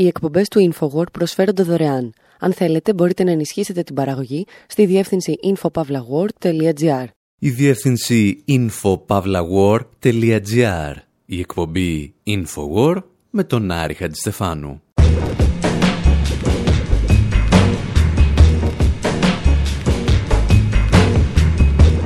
Οι 0.00 0.06
εκπομπές 0.06 0.48
του 0.48 0.72
InfoWord 0.72 1.12
προσφέρονται 1.12 1.62
δωρεάν. 1.62 2.12
Αν 2.38 2.52
θέλετε, 2.52 2.94
μπορείτε 2.94 3.24
να 3.24 3.30
ενισχύσετε 3.30 3.82
την 3.82 3.94
παραγωγή 3.94 4.46
στη 4.66 4.86
διεύθυνση 4.86 5.38
infopavlagor.gr. 5.42 7.04
Η 7.38 7.50
διεύθυνση 7.50 8.44
infopavlagor.gr. 8.48 10.94
Η 11.26 11.38
εκπομπή 11.38 12.14
InfoWord 12.26 13.02
με 13.30 13.44
τον 13.44 13.70
Άρη 13.70 13.94
Χατζηστεφάνου. 13.94 14.82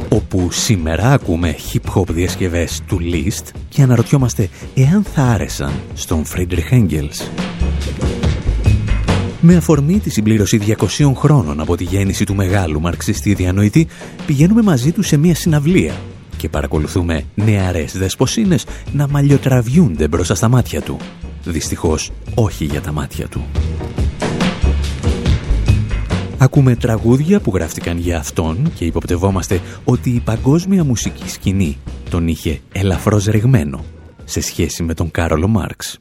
όπου 0.08 0.50
σήμερα 0.50 1.12
ακούμε 1.12 1.56
hip-hop 1.72 2.08
διασκευές 2.08 2.82
του 2.86 2.98
Liszt 3.00 3.48
και 3.68 3.82
αναρωτιόμαστε 3.82 4.48
εάν 4.74 5.04
θα 5.04 5.22
άρεσαν 5.22 5.72
στον 5.94 6.24
Friedrich 6.24 6.70
Engels. 6.70 7.28
Με 9.46 9.56
αφορμή 9.56 9.98
τη 9.98 10.10
συμπλήρωση 10.10 10.76
200 10.78 11.12
χρόνων 11.14 11.60
από 11.60 11.76
τη 11.76 11.84
γέννηση 11.84 12.24
του 12.24 12.34
μεγάλου 12.34 12.80
μαρξιστή 12.80 13.34
διανοητή, 13.34 13.86
πηγαίνουμε 14.26 14.62
μαζί 14.62 14.92
του 14.92 15.02
σε 15.02 15.16
μια 15.16 15.34
συναυλία 15.34 15.94
και 16.36 16.48
παρακολουθούμε 16.48 17.24
νεαρές 17.34 17.98
δεσποσίνες 17.98 18.66
να 18.92 19.08
μαλλιοτραβιούνται 19.08 20.08
μπροστά 20.08 20.34
στα 20.34 20.48
μάτια 20.48 20.80
του. 20.80 20.96
Δυστυχώς 21.44 22.10
όχι 22.34 22.64
για 22.64 22.80
τα 22.80 22.92
μάτια 22.92 23.28
του. 23.28 23.44
Ακούμε 26.38 26.76
τραγούδια 26.76 27.40
που 27.40 27.52
γράφτηκαν 27.54 27.98
για 27.98 28.18
αυτόν 28.18 28.72
και 28.74 28.84
υποπτευόμαστε 28.84 29.60
ότι 29.84 30.10
η 30.10 30.20
παγκόσμια 30.20 30.84
μουσική 30.84 31.28
σκηνή 31.28 31.78
τον 32.10 32.28
είχε 32.28 32.60
ελαφρώς 32.72 33.24
ρεγμένο 33.24 33.84
σε 34.24 34.40
σχέση 34.40 34.82
με 34.82 34.94
τον 34.94 35.10
Κάρολο 35.10 35.48
Μάρξ. 35.48 35.98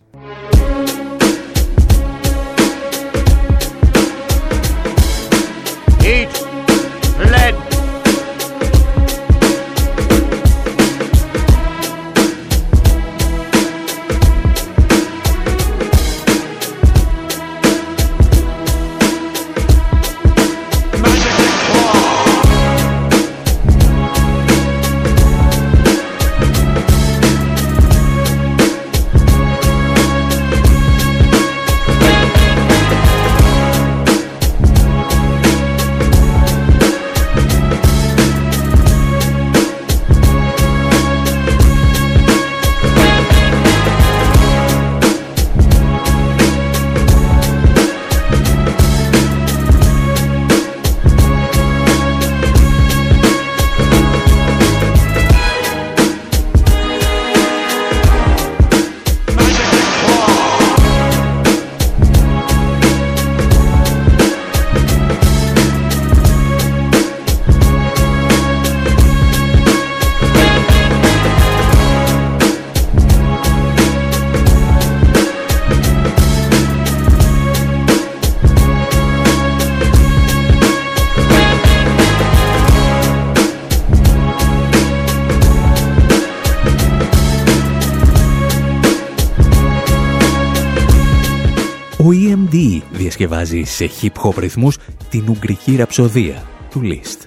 Διασκευάζει 93.27 93.63
σε 93.63 93.89
hip-hop 94.01 94.37
ρυθμούς 94.37 94.77
την 95.09 95.29
Ουγγρική 95.29 95.75
ραψοδία 95.75 96.43
του 96.69 96.81
Λίστ. 96.81 97.21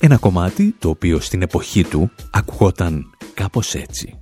Ένα 0.00 0.16
κομμάτι 0.16 0.74
το 0.78 0.88
οποίο 0.88 1.20
στην 1.20 1.42
εποχή 1.42 1.84
του 1.84 2.10
ακουγόταν 2.30 3.04
κάπως 3.34 3.74
έτσι. 3.74 4.18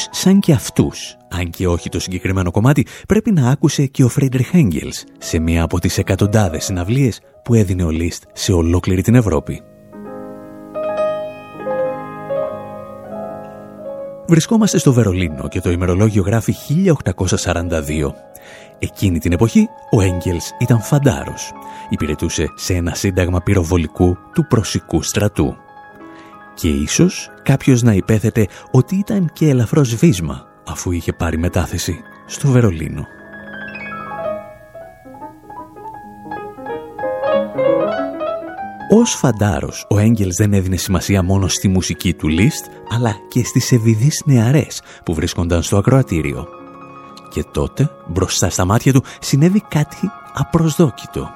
Ήχους 0.00 0.18
σαν 0.20 0.40
και 0.40 0.52
αυτούς, 0.52 1.16
αν 1.28 1.50
και 1.50 1.66
όχι 1.66 1.88
το 1.88 2.00
συγκεκριμένο 2.00 2.50
κομμάτι, 2.50 2.86
πρέπει 3.08 3.32
να 3.32 3.50
άκουσε 3.50 3.86
και 3.86 4.04
ο 4.04 4.08
Φρέντριχ 4.08 4.54
Έγγελς 4.54 5.04
σε 5.18 5.38
μία 5.38 5.62
από 5.62 5.80
τις 5.80 5.98
εκατοντάδες 5.98 6.64
συναυλίες 6.64 7.20
που 7.44 7.54
έδινε 7.54 7.84
ο 7.84 7.90
Λίστ 7.90 8.22
σε 8.32 8.52
ολόκληρη 8.52 9.02
την 9.02 9.14
Ευρώπη. 9.14 9.62
Βρισκόμαστε 14.28 14.78
στο 14.78 14.92
Βερολίνο 14.92 15.48
και 15.48 15.60
το 15.60 15.70
ημερολόγιο 15.70 16.22
γράφει 16.22 16.54
1842. 17.44 18.12
Εκείνη 18.78 19.18
την 19.18 19.32
εποχή 19.32 19.68
ο 19.90 20.00
Έγγελς 20.00 20.50
ήταν 20.58 20.80
φαντάρος. 20.80 21.52
Υπηρετούσε 21.88 22.46
σε 22.54 22.74
ένα 22.74 22.94
σύνταγμα 22.94 23.40
πυροβολικού 23.40 24.16
του 24.32 24.46
προσικού 24.46 25.02
στρατού 25.02 25.56
και 26.60 26.68
ίσως 26.68 27.30
κάποιος 27.42 27.82
να 27.82 27.92
υπέθετε 27.92 28.46
ότι 28.70 28.96
ήταν 28.96 29.30
και 29.32 29.48
ελαφρώς 29.48 29.94
βίσμα 29.94 30.46
αφού 30.66 30.92
είχε 30.92 31.12
πάρει 31.12 31.38
μετάθεση 31.38 32.00
στο 32.26 32.48
Βερολίνο. 32.48 33.06
Ως 38.90 39.14
φαντάρος, 39.14 39.86
ο 39.88 39.98
Έγγελς 39.98 40.36
δεν 40.36 40.52
έδινε 40.52 40.76
σημασία 40.76 41.22
μόνο 41.22 41.48
στη 41.48 41.68
μουσική 41.68 42.14
του 42.14 42.28
Λίστ, 42.28 42.64
αλλά 42.88 43.16
και 43.28 43.44
στις 43.44 43.72
ευηδείς 43.72 44.22
νεαρές 44.24 44.82
που 45.04 45.14
βρίσκονταν 45.14 45.62
στο 45.62 45.76
ακροατήριο. 45.76 46.46
Και 47.30 47.44
τότε, 47.52 47.90
μπροστά 48.08 48.50
στα 48.50 48.64
μάτια 48.64 48.92
του, 48.92 49.04
συνέβη 49.20 49.60
κάτι 49.68 50.10
απροσδόκητο. 50.34 51.30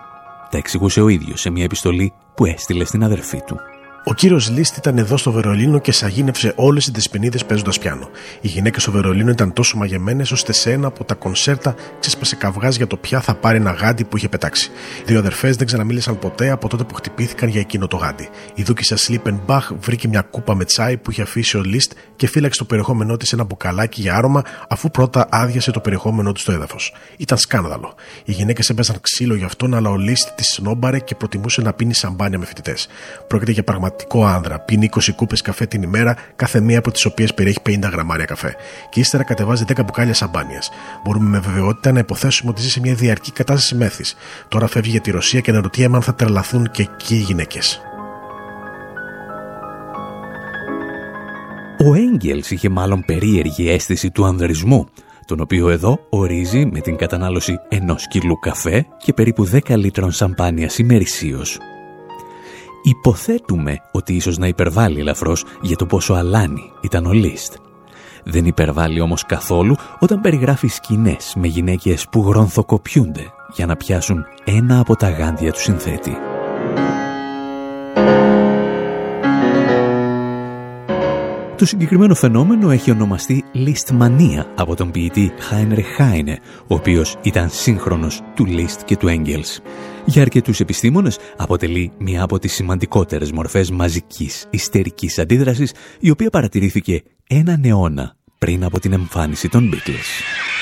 Τα 0.51 0.59
εξηγούσε 0.59 1.01
ο 1.01 1.09
ίδιος 1.09 1.41
σε 1.41 1.51
μια 1.51 1.65
επιστολή 1.65 2.13
που 2.35 2.45
έστειλε 2.45 2.85
στην 2.85 3.05
αδερφή 3.05 3.43
του. 3.47 3.57
Ο 4.07 4.15
κύριος 4.15 4.51
Λίστ 4.51 4.77
ήταν 4.77 4.99
εδώ 4.99 5.17
στο 5.17 5.33
Βερολίνο 5.33 5.79
και 5.79 5.93
σαγίνευσε 5.93 6.53
όλες 6.57 6.85
τι 6.85 6.91
δεσποινίδες 6.91 7.45
παίζοντας 7.45 7.79
πιάνο. 7.79 8.09
Οι 8.41 8.49
γυναίκες 8.49 8.83
στο 8.83 8.91
Βερολίνο 8.91 9.31
ήταν 9.31 9.53
τόσο 9.53 9.77
μαγεμένες 9.77 10.31
ώστε 10.31 10.53
σε 10.53 10.73
ένα 10.73 10.87
από 10.87 11.05
τα 11.05 11.15
κονσέρτα 11.15 11.75
ξέσπασε 12.01 12.37
καυγάς 12.37 12.77
για 12.77 12.87
το 12.87 12.97
ποια 12.97 13.21
θα 13.21 13.35
πάρει 13.35 13.57
ένα 13.57 13.71
γάντι 13.71 14.05
που 14.05 14.17
είχε 14.17 14.29
πετάξει. 14.29 14.71
Οι 15.01 15.05
δύο 15.07 15.19
αδερφές 15.19 15.57
δεν 15.57 15.67
ξαναμίλησαν 15.67 16.19
ποτέ 16.19 16.51
από 16.51 16.69
τότε 16.69 16.85
που 16.85 16.95
χτυπήθηκαν 16.95 17.49
για 17.49 17.61
εκείνο 17.61 17.87
το 17.87 17.97
γάντι. 17.97 18.29
Η 18.55 18.63
δούκησα 18.63 18.97
Μπαχ 19.47 19.73
βρήκε 19.81 20.09
μια 20.09 20.21
κούπα 20.21 20.55
με 20.55 20.65
τσάι 20.65 20.97
που 20.97 21.11
είχε 21.11 21.23
αφήσει 21.23 21.57
ο 21.57 21.63
Λίστ 21.63 21.93
και 22.17 22.27
φύλαξε 22.27 22.59
το 22.59 22.65
περιεχόμενό 22.65 23.17
της 23.17 23.33
ένα 23.33 23.45
μπουκαλάκι 23.45 24.01
για 24.01 24.15
άρωμα 24.17 24.43
αφού 24.69 24.91
πρώτα 24.91 25.29
άδειασε 25.31 25.71
το 25.71 25.81
περιεχόμενό 25.81 26.33
του 26.33 26.41
στο 26.41 26.53
έδαφος. 26.53 26.95
Ήταν 27.17 27.39
σκάνδαλο. 27.39 27.95
Οι 28.25 28.33
γυναίκες 28.33 28.69
έπαιζαν 28.69 28.97
ξύλο 29.01 29.35
γι' 29.35 29.45
αυτόν, 29.45 29.75
αλλά 29.75 29.91
ο 29.91 29.97
Λίστ 29.97 30.29
τη 30.35 30.45
σνόμπαρε 30.45 30.99
και 30.99 31.15
προτιμούσε 31.15 31.63
να 31.63 31.73
πίνει 31.73 31.95
σαμπάνια 31.95 32.39
με 32.39 32.45
φοιτητές. 32.47 32.89
Πρόκειται 33.27 33.53
για 33.53 33.65
πραγματικό 33.95 34.25
άνδρα. 34.37 34.59
Πίνει 34.59 34.89
20 34.93 35.13
κούπες 35.17 35.41
καφέ 35.41 35.67
την 35.67 35.83
ημέρα, 35.83 36.17
κάθε 36.37 36.61
μία 36.61 36.79
από 36.79 36.91
τις 36.91 37.05
οποίες 37.05 37.35
περιέχει 37.35 37.59
50 37.67 37.91
γραμμάρια 37.93 38.25
καφέ. 38.25 38.57
Και 38.91 39.01
ύστερα 39.01 39.23
κατεβάζει 39.25 39.65
10 39.69 39.85
μπουκάλια 39.85 40.15
σαμπάνιας. 40.15 40.71
Μπορούμε 41.05 41.29
με 41.29 41.39
βεβαιότητα 41.39 41.93
να 41.93 41.99
υποθέσουμε 41.99 42.51
ότι 42.51 42.61
ζει 42.61 42.71
σε 42.71 42.81
μια 42.81 42.95
διαρκή 42.95 43.33
κατάσταση 43.33 43.75
μέθης. 43.75 44.17
Τώρα 44.49 44.67
φεύγει 44.67 44.91
για 44.91 45.01
τη 45.01 45.11
Ρωσία 45.11 45.41
και 45.41 45.51
αναρωτιέμαι 45.51 45.97
αν 45.97 46.03
θα 46.03 46.15
τρελαθούν 46.15 46.71
και 46.71 46.83
εκεί 46.83 47.15
οι 47.15 47.19
γυναίκες. 47.19 47.81
Ο 51.87 51.95
Έγγελς 51.95 52.51
είχε 52.51 52.69
μάλλον 52.69 53.05
περίεργη 53.05 53.71
αίσθηση 53.71 54.11
του 54.11 54.25
ανδρισμού, 54.25 54.89
τον 55.27 55.41
οποίο 55.41 55.69
εδώ 55.69 56.07
ορίζει 56.11 56.67
με 56.67 56.81
την 56.81 56.97
κατανάλωση 56.97 57.59
ενός 57.69 58.09
κιλού 58.09 58.39
καφέ 58.39 58.87
και 58.99 59.13
περίπου 59.13 59.51
10 59.53 59.77
λίτρων 59.77 60.13
σαμπάνιας 60.13 60.79
ημερησίως. 60.79 61.59
Υποθέτουμε 62.87 63.81
ότι 63.93 64.15
ίσως 64.15 64.39
να 64.39 64.47
υπερβάλλει 64.47 65.01
ελαφρώς 65.01 65.45
για 65.61 65.77
το 65.77 65.87
πόσο 65.87 66.15
αλάνι 66.15 66.73
ήταν 66.81 67.07
ο 67.07 67.13
Λίστ. 67.13 67.55
Δεν 68.25 68.47
υπερβάλλει 68.47 69.01
όμως 69.01 69.27
καθόλου 69.27 69.77
όταν 69.99 70.21
περιγράφει 70.21 70.67
σκηνές 70.67 71.35
με 71.37 71.47
γυναίκες 71.47 72.07
που 72.11 72.21
γρονθοκοπιούνται 72.27 73.33
για 73.55 73.67
να 73.67 73.77
πιάσουν 73.77 74.25
ένα 74.45 74.79
από 74.79 74.97
τα 74.97 75.11
γάντια 75.11 75.53
του 75.53 75.61
συνθέτη. 75.61 76.17
Το 81.59 81.67
συγκεκριμένο 81.67 82.15
φαινόμενο 82.15 82.71
έχει 82.71 82.91
ονομαστεί 82.91 83.45
λίστμανία 83.53 84.47
από 84.55 84.75
τον 84.75 84.91
ποιητή 84.91 85.33
Χάινρε 85.39 85.83
Χάινε, 85.83 86.39
ο 86.67 86.75
οποίος 86.75 87.17
ήταν 87.23 87.51
σύγχρονος 87.51 88.21
του 88.35 88.45
Λίστ 88.45 88.81
και 88.85 88.97
του 88.97 89.09
Έγγελς. 89.09 89.61
Για 90.05 90.23
αρκετούς 90.23 90.61
επιστήμονες 90.61 91.19
αποτελεί 91.37 91.93
μία 91.99 92.23
από 92.23 92.39
τις 92.39 92.53
σημαντικότερες 92.53 93.33
μορφές 93.33 93.71
μαζικής 93.71 94.47
ιστερικής 94.51 95.19
αντίδρασης, 95.19 95.73
η 96.01 96.11
οποία 96.11 96.31
παρατηρήθηκε 96.31 97.03
έναν 97.27 97.65
αιώνα 97.65 98.17
πριν 98.39 98.65
από 98.65 98.81
την 98.81 98.93
εμφάνιση 98.93 99.49
των 99.49 99.71
Beatles. 99.73 100.54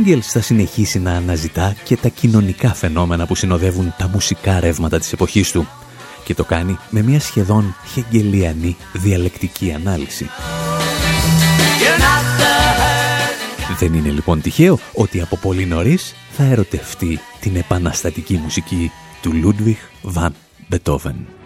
Έγγελς 0.00 0.26
θα 0.26 0.40
συνεχίσει 0.40 0.98
να 0.98 1.12
αναζητά 1.12 1.76
και 1.84 1.96
τα 1.96 2.08
κοινωνικά 2.08 2.74
φαινόμενα 2.74 3.26
που 3.26 3.34
συνοδεύουν 3.34 3.94
τα 3.98 4.08
μουσικά 4.08 4.60
ρεύματα 4.60 4.98
της 4.98 5.12
εποχής 5.12 5.50
του 5.50 5.68
και 6.24 6.34
το 6.34 6.44
κάνει 6.44 6.78
με 6.90 7.02
μια 7.02 7.20
σχεδόν 7.20 7.74
χεγγελιανή 7.92 8.76
διαλεκτική 8.92 9.72
ανάλυση. 9.72 10.26
Δεν 13.78 13.94
είναι 13.94 14.10
λοιπόν 14.10 14.40
τυχαίο 14.40 14.78
ότι 14.94 15.20
από 15.20 15.36
πολύ 15.36 15.66
νωρίς 15.66 16.14
θα 16.30 16.44
ερωτευτεί 16.44 17.20
την 17.40 17.56
επαναστατική 17.56 18.34
μουσική 18.34 18.90
του 19.22 19.32
Λούντβιχ 19.32 19.78
Βαν 20.02 20.34
Μπετόβεν. 20.68 21.39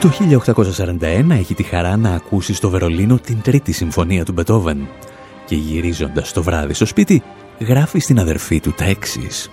Το 0.00 0.10
1841 1.00 1.30
έχει 1.30 1.54
τη 1.54 1.62
χαρά 1.62 1.96
να 1.96 2.10
ακούσει 2.10 2.54
στο 2.54 2.70
Βερολίνο 2.70 3.18
την 3.18 3.42
τρίτη 3.42 3.72
συμφωνία 3.72 4.24
του 4.24 4.32
Μπετόβεν 4.32 4.88
και 5.46 5.54
γυρίζοντας 5.54 6.32
το 6.32 6.42
βράδυ 6.42 6.74
στο 6.74 6.86
σπίτι 6.86 7.22
γράφει 7.58 7.98
στην 7.98 8.18
αδερφή 8.18 8.60
του 8.60 8.72
τα 8.72 8.84
εξής. 8.84 9.50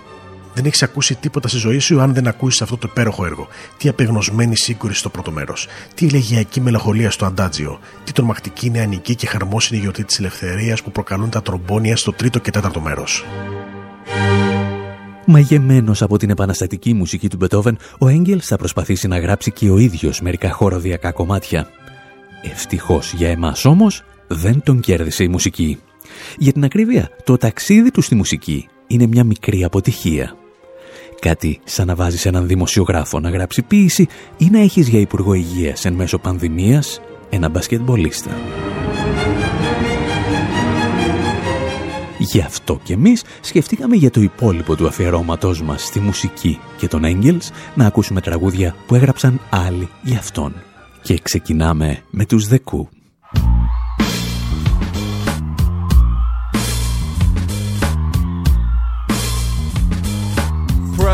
Δεν 0.54 0.64
έχεις 0.64 0.82
ακούσει 0.82 1.14
τίποτα 1.14 1.48
στη 1.48 1.58
ζωή 1.58 1.78
σου 1.78 2.00
αν 2.00 2.14
δεν 2.14 2.26
ακούσεις 2.26 2.62
αυτό 2.62 2.76
το 2.76 2.88
υπέροχο 2.90 3.24
έργο. 3.24 3.48
Τι 3.76 3.88
απεγνωσμένη 3.88 4.56
σύγκρουση 4.56 4.98
στο 4.98 5.08
πρώτο 5.08 5.30
μέρος. 5.30 5.68
Τι 5.94 6.06
ηλεγιακή 6.06 6.60
μελαγχολία 6.60 7.10
στο 7.10 7.24
αντάτζιο. 7.24 7.78
Τι 8.04 8.12
τρομακτική 8.12 8.70
νεανική 8.70 9.14
και 9.14 9.26
χαρμόσυνη 9.26 9.80
γιορτή 9.80 10.04
της 10.04 10.18
ελευθερίας 10.18 10.82
που 10.82 10.90
προκαλούν 10.90 11.30
τα 11.30 11.42
τρομπόνια 11.42 11.96
στο 11.96 12.12
τρίτο 12.12 12.38
και 12.38 12.50
τέταρτο 12.50 12.80
μέρος. 12.80 13.24
Μαγεμένος 15.26 16.02
από 16.02 16.18
την 16.18 16.30
επαναστατική 16.30 16.94
μουσική 16.94 17.28
του 17.28 17.36
Μπετόβεν, 17.36 17.78
ο 17.98 18.08
Έγγελς 18.08 18.46
θα 18.46 18.56
προσπαθήσει 18.56 19.08
να 19.08 19.18
γράψει 19.18 19.52
και 19.52 19.70
ο 19.70 19.78
ίδιος 19.78 20.20
μερικά 20.20 20.50
χοροδιακά 20.50 21.12
κομμάτια. 21.12 21.68
Ευτυχώς 22.42 23.12
για 23.12 23.28
εμάς 23.28 23.64
όμως 23.64 24.04
δεν 24.26 24.62
τον 24.64 24.80
κέρδισε 24.80 25.24
η 25.24 25.28
μουσική. 25.28 25.78
Για 26.38 26.52
την 26.52 26.64
ακρίβεια, 26.64 27.10
το 27.24 27.36
ταξίδι 27.36 27.90
του 27.90 28.00
στη 28.00 28.14
μουσική 28.14 28.68
είναι 28.86 29.06
μια 29.06 29.24
μικρή 29.24 29.64
αποτυχία. 29.64 30.36
Κάτι 31.20 31.60
σαν 31.64 31.86
να 31.86 31.94
βάζεις 31.94 32.26
έναν 32.26 32.46
δημοσιογράφο 32.46 33.20
να 33.20 33.30
γράψει 33.30 33.62
ποίηση 33.62 34.06
ή 34.36 34.48
να 34.50 34.60
έχεις 34.60 34.88
για 34.88 35.00
Υπουργό 35.00 35.34
Υγείας 35.34 35.84
εν 35.84 35.92
μέσω 35.92 36.18
πανδημίας 36.18 37.00
ένα 37.30 37.48
μπασκετμπολίστα. 37.48 38.30
Γι' 42.26 42.40
αυτό 42.40 42.80
και 42.82 42.92
εμείς 42.92 43.24
σκεφτήκαμε 43.40 43.96
για 43.96 44.10
το 44.10 44.20
υπόλοιπο 44.20 44.76
του 44.76 44.86
αφιερώματός 44.86 45.62
μας 45.62 45.82
στη 45.84 46.00
μουσική 46.00 46.60
και 46.76 46.88
τον 46.88 47.04
Έγγελς 47.04 47.50
να 47.74 47.86
ακούσουμε 47.86 48.20
τραγούδια 48.20 48.74
που 48.86 48.94
έγραψαν 48.94 49.40
άλλοι 49.50 49.88
για 50.02 50.18
αυτόν. 50.18 50.54
Και 51.02 51.18
ξεκινάμε 51.18 52.02
με 52.10 52.26
τους 52.26 52.46
Δεκού. 52.46 52.88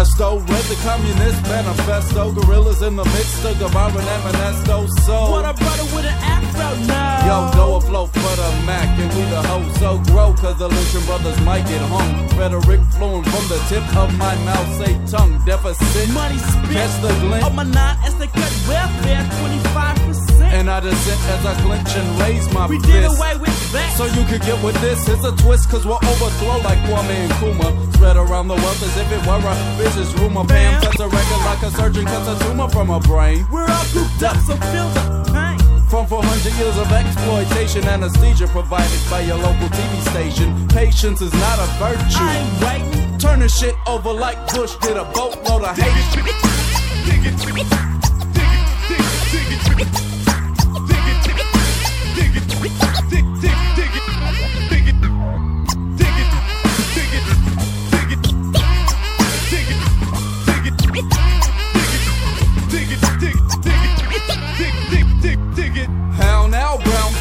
Presto. 0.03 0.39
Read 0.39 0.65
the 0.65 0.79
Communist 0.83 1.43
Manifesto. 1.45 2.33
Gorillas 2.33 2.83
in 2.83 2.97
the 2.97 3.05
midst 3.05 3.45
of 3.45 3.59
Guevara 3.59 4.03
and 4.03 4.23
Manesto. 4.25 4.89
So, 5.07 5.31
what 5.31 5.45
a 5.45 5.55
brother 5.55 5.85
with 5.95 6.05
an 6.05 6.19
afro 6.35 6.71
now. 6.87 7.27
Yo, 7.27 7.55
go 7.55 7.77
afloat 7.77 8.11
for 8.11 8.35
the 8.41 8.51
Mac 8.67 8.89
and 8.99 9.11
we 9.15 9.23
the 9.31 9.43
hoe. 9.43 9.69
So 9.79 9.99
grow, 10.11 10.35
cause 10.35 10.59
the 10.59 10.69
Lucian 10.69 11.05
brothers 11.05 11.41
might 11.43 11.67
get 11.69 11.81
hung. 11.83 12.11
Rhetoric 12.37 12.81
flowing 12.97 13.25
from 13.25 13.45
the 13.49 13.59
tip 13.69 13.85
of 13.97 14.13
my 14.19 14.35
mouth. 14.45 14.69
Say 14.79 14.93
tongue 15.07 15.41
deficit. 15.47 16.09
Money 16.11 16.39
spit. 16.39 16.73
Catch 16.73 16.95
the 17.03 17.09
glint. 17.21 17.45
Oh, 17.45 17.51
my 17.51 17.65
nine 17.65 17.97
as 18.03 18.15
they 18.17 18.27
cut 18.27 18.53
welfare 18.67 19.23
25%. 19.39 20.32
And 20.53 20.69
I 20.71 20.81
dissent 20.81 21.21
as 21.33 21.47
I 21.47 21.55
clench 21.63 21.89
and 21.97 22.21
raise 22.21 22.47
my 22.53 22.67
we 22.67 22.77
fist. 22.77 22.87
We 22.87 22.93
did 22.93 23.05
away 23.05 23.37
with 23.41 23.73
that. 23.73 23.97
So 23.97 24.05
you 24.05 24.25
could 24.29 24.43
get 24.43 24.63
with 24.63 24.79
this. 24.81 25.09
It's 25.09 25.25
a 25.25 25.33
twist, 25.43 25.71
cause 25.71 25.85
we'll 25.85 25.97
overthrow 25.97 26.59
like 26.61 26.79
Kwame 26.85 27.17
and 27.25 27.33
Kuma. 27.41 27.93
Spread 27.95 28.17
around 28.17 28.49
the 28.49 28.57
world 28.57 28.79
as 28.85 28.97
if 28.97 29.11
it 29.11 29.23
were 29.27 29.41
a 29.41 29.55
business 29.79 30.13
rumor. 30.21 30.45
Bam, 30.45 30.83
cuts 30.83 31.01
a 31.01 31.09
record 31.09 31.43
like 31.49 31.63
a 31.63 31.71
surgeon 31.71 32.05
cuts 32.05 32.29
a 32.29 32.45
tumor 32.45 32.69
from 32.69 32.91
a 32.91 33.01
brain. 33.01 33.47
We're 33.51 33.69
all 33.69 33.85
cooped 33.97 34.23
up, 34.23 34.37
so 34.45 34.55
feel 34.73 34.89
the 34.93 35.33
pain. 35.33 35.59
From 35.89 36.07
400 36.07 36.53
years 36.55 36.77
of 36.77 36.91
exploitation, 36.93 37.85
anesthesia 37.89 38.47
provided 38.49 39.01
by 39.11 39.21
your 39.21 39.37
local 39.37 39.69
TV 39.69 40.11
station. 40.11 40.69
Patience 40.69 41.21
is 41.21 41.33
not 41.33 41.59
a 41.59 41.67
virtue. 41.81 42.21
I 42.21 42.37
ain't 42.37 42.93
waiting 42.93 43.03
Turning 43.23 43.47
shit 43.47 43.77
over 43.87 44.13
like 44.13 44.37
Bush 44.53 44.75
did 44.83 44.97
a 44.97 45.05
boatload 45.05 45.63
of 45.63 45.79
hate. 45.79 46.23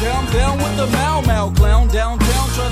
Downtown, 0.02 0.32
down 0.32 0.58
with 0.58 0.76
the 0.76 0.86
Mau 0.88 1.20
Mau 1.22 1.50
clown 1.50 1.88
downtown 1.88 2.71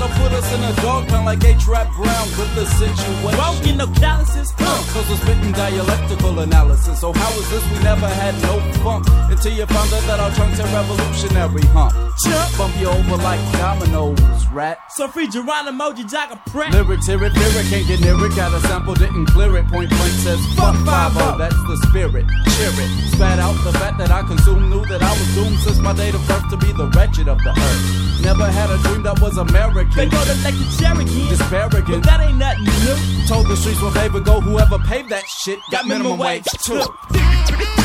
in 0.53 0.63
a 0.63 0.73
dog 0.81 1.07
pound 1.07 1.25
like 1.25 1.43
H-Rap 1.43 1.87
Brown 1.95 2.27
with 2.35 2.53
the 2.55 2.65
situation. 2.65 3.63
Get 3.63 3.77
no 3.77 3.87
calluses, 3.99 4.51
huh? 4.57 4.81
Cause 4.93 5.07
we're 5.09 5.17
spitting 5.17 5.51
dialectical 5.51 6.39
analysis. 6.39 6.99
So 6.99 7.13
how 7.13 7.31
is 7.39 7.49
this? 7.49 7.63
We 7.71 7.83
never 7.83 8.07
had 8.07 8.33
no 8.41 8.59
funk 8.81 9.05
until 9.29 9.53
you 9.53 9.65
found 9.67 9.93
out 9.93 10.03
that 10.09 10.19
our 10.19 10.31
trunks 10.31 10.59
are 10.59 10.67
revolutionary, 10.73 11.61
huh? 11.71 11.91
Chump, 12.25 12.57
bump 12.57 12.73
you 12.79 12.87
over 12.87 13.17
like 13.17 13.39
dominoes, 13.53 14.47
rat. 14.47 14.79
So 14.95 15.07
free 15.07 15.27
Geronimo, 15.27 15.91
you 15.91 16.07
jack 16.07 16.31
a 16.33 16.49
prat. 16.49 16.73
Lyrics, 16.73 17.05
hear 17.05 17.23
it, 17.23 17.33
lyric, 17.33 17.67
can't 17.69 17.87
get 17.87 18.01
near 18.01 18.17
it. 18.25 18.35
Got 18.35 18.53
a 18.53 18.59
sample, 18.67 18.95
didn't 18.95 19.27
clear 19.27 19.55
it. 19.57 19.67
Point 19.67 19.89
blank 19.89 20.13
says, 20.25 20.39
fuck 20.55 20.75
5 20.85 21.37
that's 21.37 21.55
the 21.55 21.77
spirit. 21.89 22.25
Cheer 22.57 22.73
it. 22.75 22.89
Spat 23.13 23.39
out 23.39 23.55
the 23.63 23.71
fat 23.73 23.97
that 23.97 24.11
I 24.11 24.21
consumed, 24.23 24.69
knew 24.69 24.83
that 24.87 25.01
I 25.01 25.11
was 25.11 25.35
doomed 25.35 25.59
since 25.59 25.77
my 25.79 25.93
date 25.93 26.15
of 26.15 26.27
birth 26.27 26.49
to 26.49 26.57
be 26.57 26.71
the 26.73 26.87
wretched 26.95 27.27
of 27.27 27.37
the 27.39 27.51
earth. 27.51 28.21
Never 28.21 28.45
had 28.45 28.69
a 28.69 28.77
dream 28.83 29.03
that 29.03 29.19
was 29.19 29.37
American. 29.37 29.90
They 29.95 30.07
go 30.07 30.23
to 30.23 30.33
Cherokee. 30.79 31.29
Disparaging. 31.29 31.99
But 31.99 32.03
that 32.03 32.21
ain't 32.21 32.37
nothing 32.37 32.63
new. 32.63 33.27
Told 33.27 33.47
the 33.47 33.55
streets 33.57 33.81
where 33.81 33.91
they 33.91 34.09
would 34.09 34.23
go. 34.23 34.39
Whoever 34.39 34.77
paved 34.79 35.09
that 35.09 35.23
shit 35.27 35.59
got, 35.71 35.85
minimum, 35.85 36.17
wage 36.17 36.45
too. 36.65 36.81
Dig 37.11 37.21
it, 37.21 37.47
dig 37.49 37.61
it, 37.61 37.77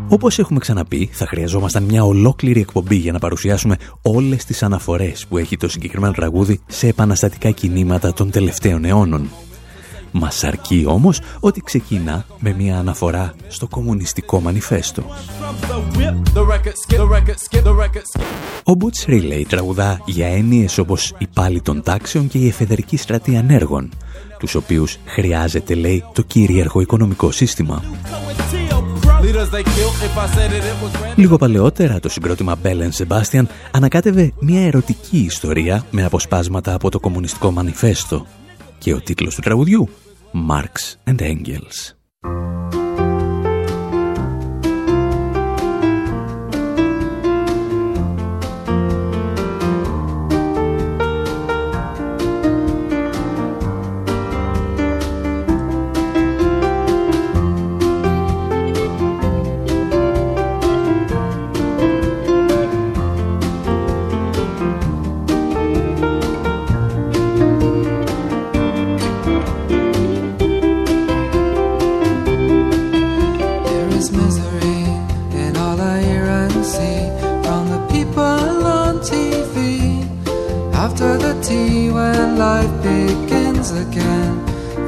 Όπως 0.07 0.39
έχουμε 0.39 0.59
ξαναπεί, 0.59 1.09
θα 1.11 1.25
χρειαζόμασταν 1.27 1.83
μια 1.83 2.03
ολόκληρη 2.03 2.59
εκπομπή 2.59 2.95
για 2.95 3.11
να 3.11 3.19
παρουσιάσουμε 3.19 3.75
όλες 4.01 4.45
τις 4.45 4.63
αναφορές 4.63 5.25
που 5.29 5.37
έχει 5.37 5.57
το 5.57 5.67
συγκεκριμένο 5.67 6.13
τραγούδι 6.13 6.59
σε 6.67 6.87
επαναστατικά 6.87 7.51
κινήματα 7.51 8.13
των 8.13 8.31
τελευταίων 8.31 8.85
αιώνων. 8.85 9.29
Μας 10.11 10.43
αρκεί 10.43 10.83
όμως 10.87 11.21
ότι 11.39 11.61
ξεκινά 11.61 12.25
με 12.39 12.53
μια 12.53 12.77
αναφορά 12.77 13.33
στο 13.47 13.67
κομμουνιστικό 13.67 14.39
μανιφέστο. 14.39 15.03
Ο 18.63 18.73
Μπούτς 18.73 19.05
Ρίλεϊ 19.05 19.45
τραγουδά 19.45 20.01
για 20.05 20.27
έννοιες 20.27 20.77
όπως 20.77 21.13
η 21.17 21.27
πάλι 21.33 21.61
των 21.61 21.83
τάξεων 21.83 22.27
και 22.27 22.37
η 22.37 22.47
εφεδερική 22.47 22.97
στρατή 22.97 23.35
ανέργων, 23.35 23.89
τους 24.39 24.55
οποίους 24.55 24.97
χρειάζεται, 25.05 25.73
λέει, 25.73 26.03
το 26.13 26.21
κυρίαρχο 26.21 26.81
οικονομικό 26.81 27.31
σύστημα. 27.31 27.83
Λίγο 31.15 31.37
παλαιότερα 31.37 31.99
το 31.99 32.09
συγκρότημα 32.09 32.55
Bell 32.63 32.89
Sebastian 32.97 33.43
ανακάτευε 33.71 34.31
μια 34.39 34.65
ερωτική 34.65 35.17
ιστορία 35.17 35.85
με 35.91 36.05
αποσπάσματα 36.05 36.73
από 36.73 36.89
το 36.89 36.99
κομμουνιστικό 36.99 37.51
μανιφέστο 37.51 38.25
και 38.77 38.93
ο 38.93 39.01
τίτλος 39.01 39.35
του 39.35 39.41
τραγουδιού 39.41 39.89
Marx 40.33 40.97
and 41.05 41.21
Engels. 41.21 41.93
life 82.39 82.71
begins 82.81 83.71
again. 83.71 84.33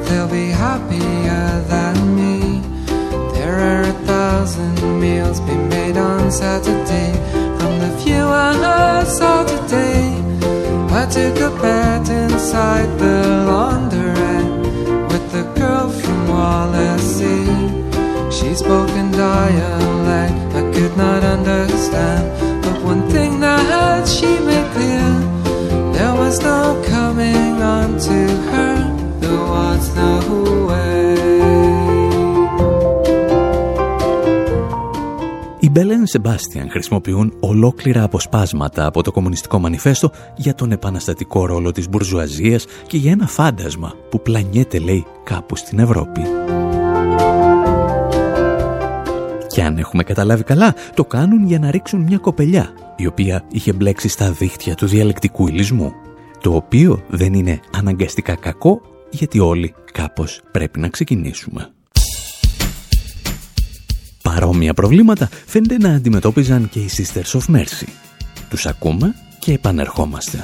They'll 0.06 0.30
be 0.30 0.48
happier 0.52 1.62
than 1.68 1.96
me. 2.16 2.62
There 3.36 3.60
are 3.60 3.82
a 3.82 3.98
thousand 4.08 4.78
meals 5.02 5.42
being 5.42 5.68
made 5.68 5.98
on 5.98 6.32
Saturday 6.32 7.12
from 7.60 7.74
the 7.84 7.92
few 8.02 8.24
I 8.24 9.04
saw 9.04 9.44
today. 9.44 10.16
I 11.02 11.06
took 11.18 11.36
a 11.50 11.52
bet 11.62 12.08
inside 12.10 12.90
the 12.98 13.20
laundrette 13.50 15.12
with 15.12 15.26
the 15.34 15.44
girl 15.60 15.90
from 15.90 16.20
Wallasey. 16.28 17.48
She 18.32 18.56
spoke 18.56 18.92
in 18.92 19.12
dialect 19.12 20.56
I 20.56 20.64
could 20.72 20.96
not 20.96 21.22
understand, 21.26 22.24
but 22.64 22.82
one 22.82 23.10
thing 23.10 23.42
that 23.42 24.08
she 24.08 24.40
made 24.40 24.72
clear 24.72 25.32
there 25.92 26.16
was 26.16 26.40
no 26.40 26.81
Σεμπάστιαν 36.12 36.70
χρησιμοποιούν 36.70 37.34
ολόκληρα 37.40 38.04
αποσπάσματα 38.04 38.86
από 38.86 39.04
το 39.04 39.12
Κομμουνιστικό 39.12 39.60
Μανιφέστο 39.60 40.12
για 40.36 40.56
τον 40.56 40.72
επαναστατικό 40.72 41.46
ρόλο 41.46 41.72
της 41.72 41.90
μπουρζουαζίας 41.90 42.66
και 42.88 42.98
για 42.98 43.12
ένα 43.12 43.28
φάντασμα 43.28 43.94
που 44.10 44.22
πλανιέται, 44.22 44.80
λέει, 44.80 45.06
κάπου 45.24 45.56
στην 45.56 45.80
Ευρώπη. 45.80 46.22
Και 49.48 49.64
αν 49.64 49.78
έχουμε 49.78 50.04
καταλάβει 50.04 50.44
καλά, 50.44 50.76
το 50.94 51.06
κάνουν 51.06 51.46
για 51.46 51.60
να 51.60 51.72
ρίξουν 51.72 52.02
μια 52.02 52.18
κοπελιά, 52.18 52.74
η 52.96 53.08
οποία 53.08 53.44
είχε 53.52 53.74
μπλέξει 53.74 54.08
στα 54.08 54.32
δίχτυα 54.32 54.76
του 54.76 54.88
διαλεκτικού 54.88 55.48
ηλισμού, 55.48 55.94
το 56.42 56.56
οποίο 56.56 57.04
δεν 57.10 57.34
είναι 57.34 57.60
αναγκαστικά 57.72 58.36
κακό, 58.36 58.82
γιατί 59.10 59.40
όλοι 59.40 59.74
κάπως 59.92 60.42
πρέπει 60.52 60.80
να 60.80 60.88
ξεκινήσουμε. 60.90 61.72
Παρόμοια 64.22 64.74
προβλήματα 64.74 65.30
φαίνεται 65.46 65.78
να 65.78 65.94
αντιμετώπιζαν 65.94 66.70
και 66.70 66.80
οι 66.80 66.90
Sisters 66.98 67.40
of 67.40 67.56
Mercy. 67.56 67.88
Τους 68.50 68.66
ακούμε 68.66 69.16
και 69.40 69.54
επανερχόμαστε. 69.54 70.44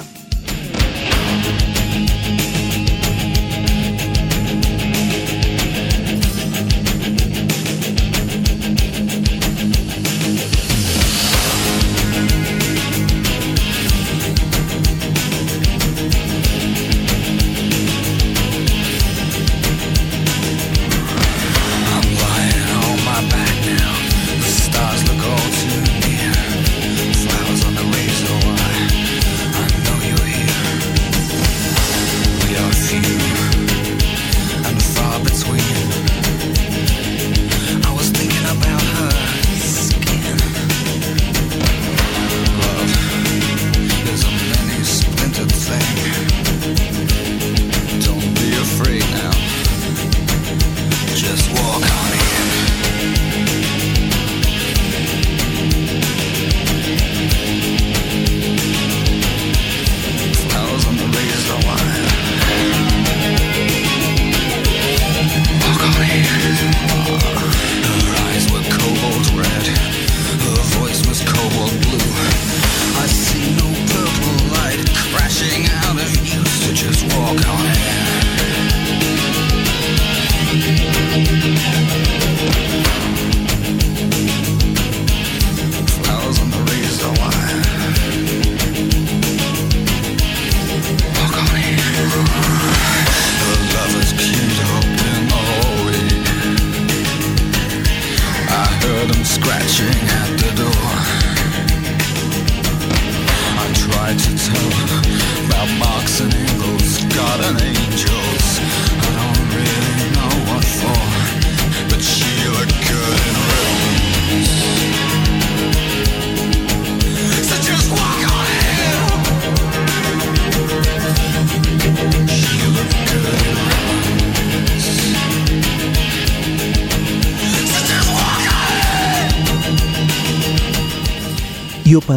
Οι 76.88 77.67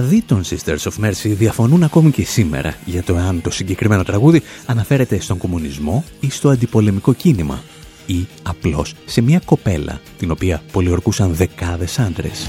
οπαδοί 0.01 0.23
των 0.23 0.43
Sisters 0.45 0.79
of 0.79 1.05
Mercy 1.05 1.29
διαφωνούν 1.29 1.83
ακόμη 1.83 2.11
και 2.11 2.25
σήμερα 2.25 2.75
για 2.85 3.03
το 3.03 3.17
αν 3.17 3.41
το 3.41 3.51
συγκεκριμένο 3.51 4.03
τραγούδι 4.03 4.43
αναφέρεται 4.67 5.21
στον 5.21 5.39
κομμουνισμό 5.39 6.05
ή 6.21 6.31
στο 6.31 6.49
αντιπολεμικό 6.49 7.13
κίνημα 7.13 7.63
ή 8.07 8.27
απλώς 8.43 8.95
σε 9.05 9.21
μια 9.21 9.41
κοπέλα 9.45 10.01
την 10.19 10.31
οποία 10.31 10.63
πολιορκούσαν 10.73 11.35
δεκάδες 11.35 11.99
άντρες. 11.99 12.49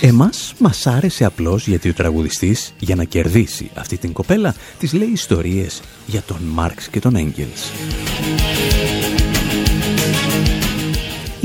Εμάς 0.00 0.54
μας 0.58 0.86
άρεσε 0.86 1.24
απλώς 1.24 1.66
γιατί 1.66 1.88
ο 1.88 1.94
τραγουδιστής 1.94 2.74
για 2.78 2.94
να 2.94 3.04
κερδίσει 3.04 3.70
αυτή 3.74 3.96
την 3.96 4.12
κοπέλα 4.12 4.54
της 4.78 4.92
λέει 4.92 5.10
ιστορίες 5.12 5.82
για 6.06 6.22
τον 6.22 6.38
Μάρξ 6.42 6.88
και 6.88 7.00
τον 7.00 7.16
Έγγελς. 7.16 7.70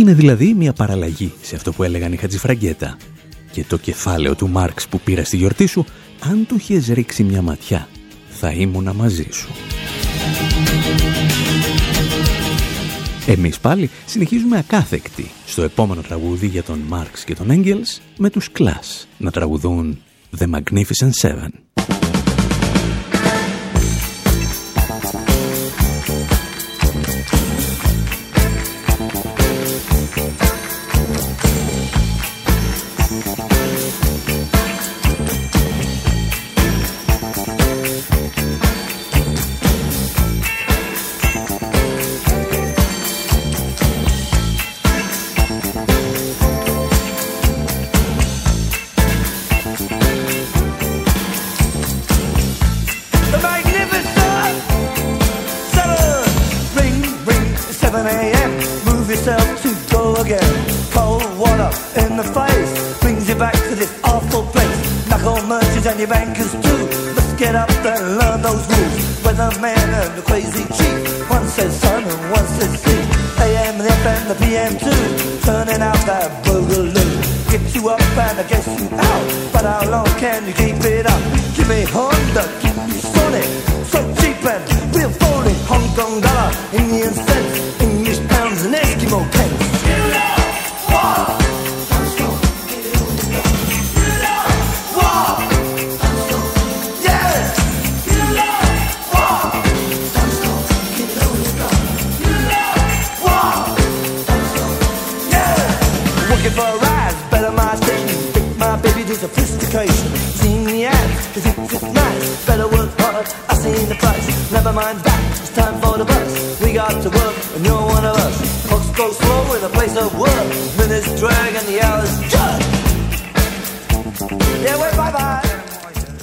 Είναι 0.01 0.13
δηλαδή 0.13 0.53
μια 0.53 0.73
παραλλαγή 0.73 1.33
σε 1.41 1.55
αυτό 1.55 1.71
που 1.71 1.83
έλεγαν 1.83 2.13
οι 2.13 2.15
Χατζηφραγκέτα. 2.15 2.97
Και 3.51 3.63
το 3.63 3.77
κεφάλαιο 3.77 4.35
του 4.35 4.49
Μάρξ 4.49 4.87
που 4.87 4.99
πήρα 4.99 5.23
στη 5.23 5.37
γιορτή 5.37 5.65
σου, 5.65 5.85
αν 6.19 6.45
του 6.47 6.55
είχες 6.55 6.87
ρίξει 6.87 7.23
μια 7.23 7.41
ματιά, 7.41 7.87
θα 8.29 8.51
ήμουνα 8.51 8.93
μαζί 8.93 9.27
σου. 9.31 9.49
Εμείς 13.27 13.59
πάλι 13.59 13.89
συνεχίζουμε 14.05 14.57
ακάθεκτοι 14.57 15.31
στο 15.45 15.61
επόμενο 15.61 16.01
τραγούδι 16.01 16.47
για 16.47 16.63
τον 16.63 16.79
Μάρξ 16.79 17.23
και 17.23 17.35
τον 17.35 17.51
Έγγελς 17.51 18.01
με 18.17 18.29
τους 18.29 18.51
Κλάς 18.51 19.07
να 19.17 19.31
τραγουδούν 19.31 19.97
The 20.37 20.49
Magnificent 20.49 21.11
Seven. 21.21 21.49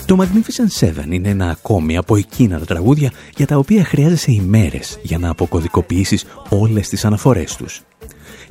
Το 0.07 0.17
Magnificent 0.21 0.87
Seven 0.87 1.11
είναι 1.11 1.29
ένα 1.29 1.51
ακόμη 1.51 1.97
από 1.97 2.17
εκείνα 2.17 2.59
τα 2.59 2.65
τραγούδια 2.65 3.13
για 3.37 3.47
τα 3.47 3.57
οποία 3.57 3.85
χρειάζεσαι 3.85 4.33
ημέρες 4.33 4.99
για 5.03 5.19
να 5.19 5.31
αποκωδικοποιήσεις 5.31 6.25
όλες 6.49 6.89
τις 6.89 7.05
αναφορές 7.05 7.57
τους. 7.57 7.81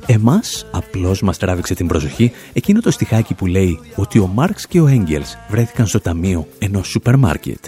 Εμάς 0.06 0.66
απλώς 0.70 1.22
μας 1.22 1.38
τράβηξε 1.38 1.74
την 1.74 1.86
προσοχή 1.86 2.32
εκείνο 2.52 2.80
το 2.80 2.90
στιχάκι 2.90 3.34
που 3.34 3.46
λέει 3.46 3.80
ότι 3.96 4.18
ο 4.18 4.26
Μάρξ 4.26 4.66
και 4.66 4.80
ο 4.80 4.86
Έγγελς 4.86 5.36
βρέθηκαν 5.48 5.86
στο 5.86 6.00
ταμείο 6.00 6.46
ενός 6.58 6.88
σούπερ 6.88 7.16
μάρκετ. 7.16 7.64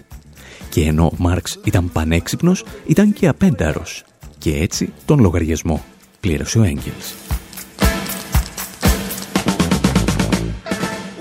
Και 0.69 0.81
ενώ 0.85 1.05
ο 1.07 1.15
Μάρξ 1.17 1.59
ήταν 1.65 1.91
πανέξυπνος, 1.93 2.65
ήταν 2.87 3.13
και 3.13 3.29
απένταρος. 3.29 4.05
Και 4.39 4.57
έτσι 4.57 4.93
τον 5.05 5.21
λογαριασμό 5.21 5.85
πλήρωσε 6.21 6.59
ο 6.59 6.63
Έγγελς. 6.63 7.15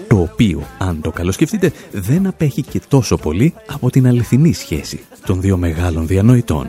Το 0.07 0.19
οποίο, 0.19 0.67
αν 0.77 1.01
το 1.01 1.11
καλοσκεφτείτε, 1.11 1.71
δεν 1.91 2.27
απέχει 2.27 2.61
και 2.61 2.81
τόσο 2.87 3.17
πολύ 3.17 3.53
από 3.65 3.89
την 3.89 4.07
αληθινή 4.07 4.53
σχέση 4.53 4.99
των 5.25 5.41
δύο 5.41 5.57
μεγάλων 5.57 6.07
διανοητών. 6.07 6.67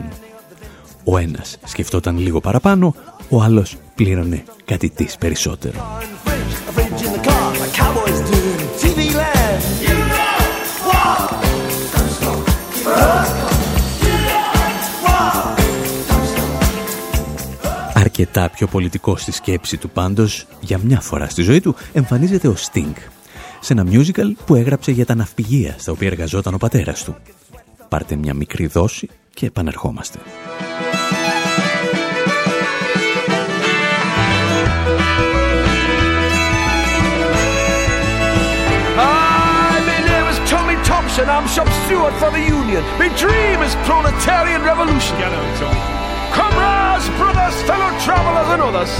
Ο 1.03 1.17
ένας 1.17 1.57
σκεφτόταν 1.65 2.17
λίγο 2.17 2.39
παραπάνω, 2.39 2.95
ο 3.29 3.41
άλλος 3.41 3.77
πλήρωνε 3.95 4.43
κάτι 4.65 4.89
της 4.89 5.17
περισσότερο. 5.17 5.99
Αρκετά 18.21 18.49
πιο 18.49 18.67
πολιτικό 18.67 19.17
στη 19.17 19.31
σκέψη 19.31 19.77
του 19.77 19.89
πάντως, 19.89 20.45
για 20.59 20.77
μια 20.77 20.99
φορά 20.99 21.29
στη 21.29 21.41
ζωή 21.41 21.61
του, 21.61 21.75
εμφανίζεται 21.93 22.47
ο 22.47 22.55
Sting, 22.71 22.93
σε 23.59 23.73
ένα 23.73 23.85
musical 23.91 24.33
που 24.45 24.55
έγραψε 24.55 24.91
για 24.91 25.05
τα 25.05 25.15
ναυπηγεία 25.15 25.75
στα 25.77 25.91
οποία 25.91 26.07
εργαζόταν 26.07 26.53
ο 26.53 26.57
πατέρας 26.57 27.03
του. 27.03 27.15
Πάρτε 27.89 28.15
μια 28.15 28.33
μικρή 28.33 28.67
δόση 28.67 29.09
και 29.33 29.45
επανερχόμαστε. 29.45 30.19
And 41.21 41.29
I'm 41.29 41.47
shop 41.55 41.69
steward 41.83 42.15
for 42.21 42.31
the 42.37 42.43
union. 42.59 42.81
My 42.97 43.09
dream 43.23 43.57
is 43.67 43.73
proletarian 43.89 44.61
revolution. 44.71 45.17
Comrades, 45.19 46.00
brothers, 47.21 47.55
fellow 47.69 47.91
travelers 48.01 48.49
and 48.49 48.61
others. 48.65 48.91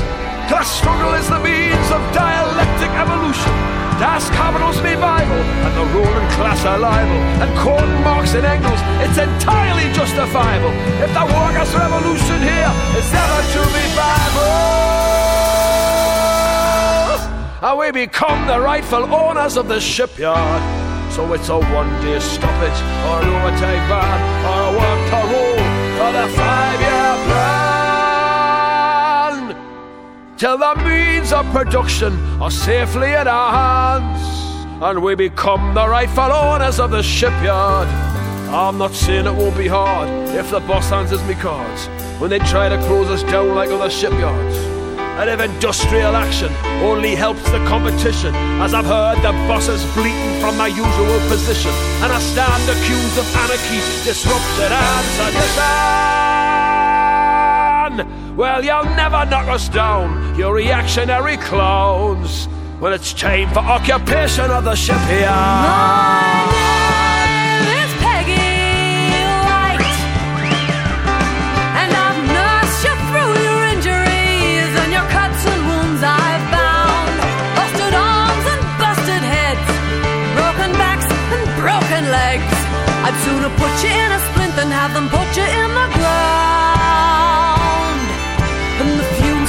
Class 0.46 0.70
struggle 0.70 1.14
is 1.18 1.26
the 1.26 1.42
means 1.42 1.88
of 1.90 2.02
dialectic 2.14 2.92
evolution. 3.02 3.54
Das 3.98 4.30
Capital's 4.30 4.78
Bible, 4.82 5.42
and 5.66 5.74
the 5.78 5.86
ruling 5.94 6.30
class 6.38 6.66
are 6.66 6.78
liable. 6.78 7.22
And 7.42 7.50
quoting 7.62 8.02
Marx 8.04 8.34
and 8.34 8.46
Engels, 8.46 8.82
it's 9.06 9.18
entirely 9.18 9.88
justifiable. 9.94 10.74
If 11.06 11.12
the 11.18 11.26
workers' 11.38 11.74
revolution 11.74 12.40
here 12.42 12.72
is 12.98 13.08
ever 13.24 13.42
to 13.56 13.62
be 13.74 13.86
viable, 13.98 14.60
and 17.68 17.78
we 17.78 17.92
become 18.06 18.48
the 18.48 18.60
rightful 18.60 19.04
owners 19.14 19.56
of 19.56 19.68
the 19.68 19.80
shipyard. 19.80 20.62
So 21.12 21.32
it's 21.34 21.50
a 21.50 21.60
one-day 21.60 22.20
stoppage, 22.20 22.80
or 23.06 23.22
an 23.22 23.30
overtake 23.36 23.86
ban, 23.90 24.18
or 24.50 24.60
a 24.70 24.72
work 24.80 25.02
to 25.12 25.20
roll 25.32 25.62
for 25.98 26.12
the 26.18 26.26
five-year 26.38 27.12
plan. 27.28 27.71
Till 30.42 30.58
the 30.58 30.74
means 30.78 31.32
of 31.32 31.46
production 31.52 32.18
are 32.42 32.50
safely 32.50 33.14
in 33.14 33.28
our 33.28 33.52
hands, 33.52 34.26
and 34.82 35.04
we 35.04 35.14
become 35.14 35.76
the 35.76 35.88
rightful 35.88 36.32
owners 36.34 36.80
of 36.80 36.90
the 36.90 37.04
shipyard. 37.04 37.88
I'm 38.50 38.80
not 38.80 38.92
saying 38.92 39.28
it 39.28 39.36
won't 39.36 39.56
be 39.56 39.68
hard 39.68 40.10
if 40.34 40.50
the 40.50 40.60
boss 40.62 40.92
answers 40.92 41.24
me 41.26 41.36
cards 41.36 41.86
when 42.20 42.32
they 42.32 42.40
try 42.40 42.70
to 42.70 42.78
close 42.88 43.08
us 43.12 43.22
down 43.32 43.54
like 43.54 43.70
other 43.70 43.92
shipyards. 43.92 44.58
And 45.22 45.30
if 45.30 45.40
industrial 45.40 46.16
action 46.16 46.52
only 46.82 47.14
helps 47.14 47.44
the 47.52 47.64
competition, 47.68 48.34
as 48.66 48.74
I've 48.74 48.86
heard 48.86 49.18
the 49.18 49.34
bosses 49.46 49.86
bleating 49.94 50.42
from 50.42 50.58
my 50.58 50.70
usual 50.70 51.20
position, 51.30 51.72
and 52.02 52.12
I 52.12 52.18
stand 52.18 52.64
accused 52.66 53.20
of 53.20 53.30
anarchy, 53.46 53.78
disruption, 54.10 54.74
and 54.74 55.06
sedition. 57.98 58.36
Well, 58.38 58.64
you'll 58.64 58.84
never 58.96 59.26
knock 59.26 59.48
us 59.48 59.70
down, 59.70 60.38
you 60.38 60.52
reactionary 60.52 61.38
clowns, 61.38 62.48
Well, 62.80 62.94
it's 62.94 63.14
time 63.14 63.50
for 63.54 63.60
occupation 63.60 64.50
of 64.50 64.64
the 64.64 64.76
shipyard. 64.76 65.30
My 66.50 67.30
name 67.62 67.86
is 67.86 67.92
Peggy 68.02 69.22
White, 69.46 69.98
and 71.78 71.90
I've 71.94 72.22
nursed 72.26 72.82
you 72.82 72.96
through 73.06 73.34
your 73.46 73.62
injuries 73.70 74.72
and 74.82 74.90
your 74.92 75.06
cuts 75.14 75.46
and 75.46 75.62
wounds. 75.70 76.02
I've 76.02 76.46
bound 76.50 77.14
busted 77.54 77.94
arms 77.94 78.46
and 78.50 78.62
busted 78.82 79.24
heads, 79.30 79.70
broken 80.34 80.72
backs 80.82 81.06
and 81.06 81.44
broken 81.62 82.04
legs. 82.10 82.56
I'd 83.06 83.14
sooner 83.22 83.52
put 83.62 83.74
you 83.86 83.94
in 83.94 84.10
a 84.10 84.20
splint 84.32 84.56
than 84.58 84.72
have 84.74 84.94
them 84.98 85.06
put 85.08 85.30
you 85.38 85.46
in 85.46 85.70
the 85.70 85.88
ground. 86.02 87.51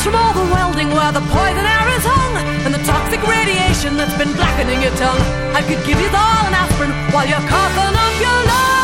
And 0.04 0.14
the 0.14 0.18
fumes 0.18 0.34
from 0.34 0.34
all 0.34 0.34
the 0.40 0.48
welding 0.54 0.90
where 0.98 1.12
the 1.12 1.24
poison 1.36 1.64
air 1.74 1.86
is 1.96 2.04
hung, 2.14 2.34
and 2.64 2.72
the 2.74 2.82
toxic 2.92 3.22
radiation 3.36 3.90
that's 3.98 4.16
been 4.20 4.32
blackening 4.38 4.80
your 4.82 4.96
tongue. 5.04 5.22
I 5.58 5.62
could 5.68 5.82
give 5.88 5.98
you 6.04 6.10
all 6.22 6.42
an 6.48 6.54
aspirin 6.62 6.92
while 7.12 7.26
you're 7.30 7.46
coughing 7.54 7.94
up 8.04 8.14
your 8.24 8.40
lungs. 8.50 8.82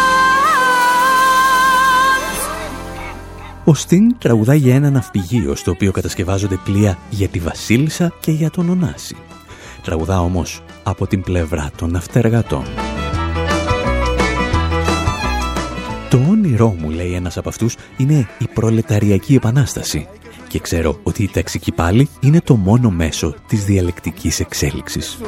Ο 3.65 3.75
Στιν 3.75 4.19
τραγουδάει 4.19 4.59
για 4.59 4.75
ένα 4.75 4.91
ναυπηγείο 4.91 5.55
στο 5.55 5.71
οποίο 5.71 5.93
κατασκευάζονται 5.93 6.59
πλοία 6.65 6.99
για 7.11 7.29
τη 7.29 7.39
Βασίλισσα 7.39 8.13
και 8.21 8.31
για 8.31 8.51
τον 8.51 8.69
Ωνάση. 8.69 9.17
Τραγουδά 9.83 10.21
όμως 10.21 10.63
από 10.83 11.07
την 11.07 11.23
πλευρά 11.23 11.71
των 11.77 11.91
ναυτεργατών. 11.91 12.65
Το 16.11 16.21
όνειρό 16.31 16.75
μου, 16.79 16.91
λέει 16.91 17.13
ένας 17.13 17.37
από 17.37 17.49
αυτούς, 17.49 17.77
είναι 17.97 18.29
η 18.39 18.49
προλεταριακή 18.55 19.35
επανάσταση. 19.35 20.09
Και 20.49 20.59
ξέρω 20.59 20.99
ότι 21.03 21.23
η 21.23 21.29
ταξική 21.29 21.73
πάλι 21.73 22.09
είναι 22.21 22.41
το 22.41 22.57
μόνο 22.57 22.91
μέσο 22.91 23.35
της 23.47 23.65
διαλεκτικής 23.65 24.41
εξέλιξης. 24.41 25.19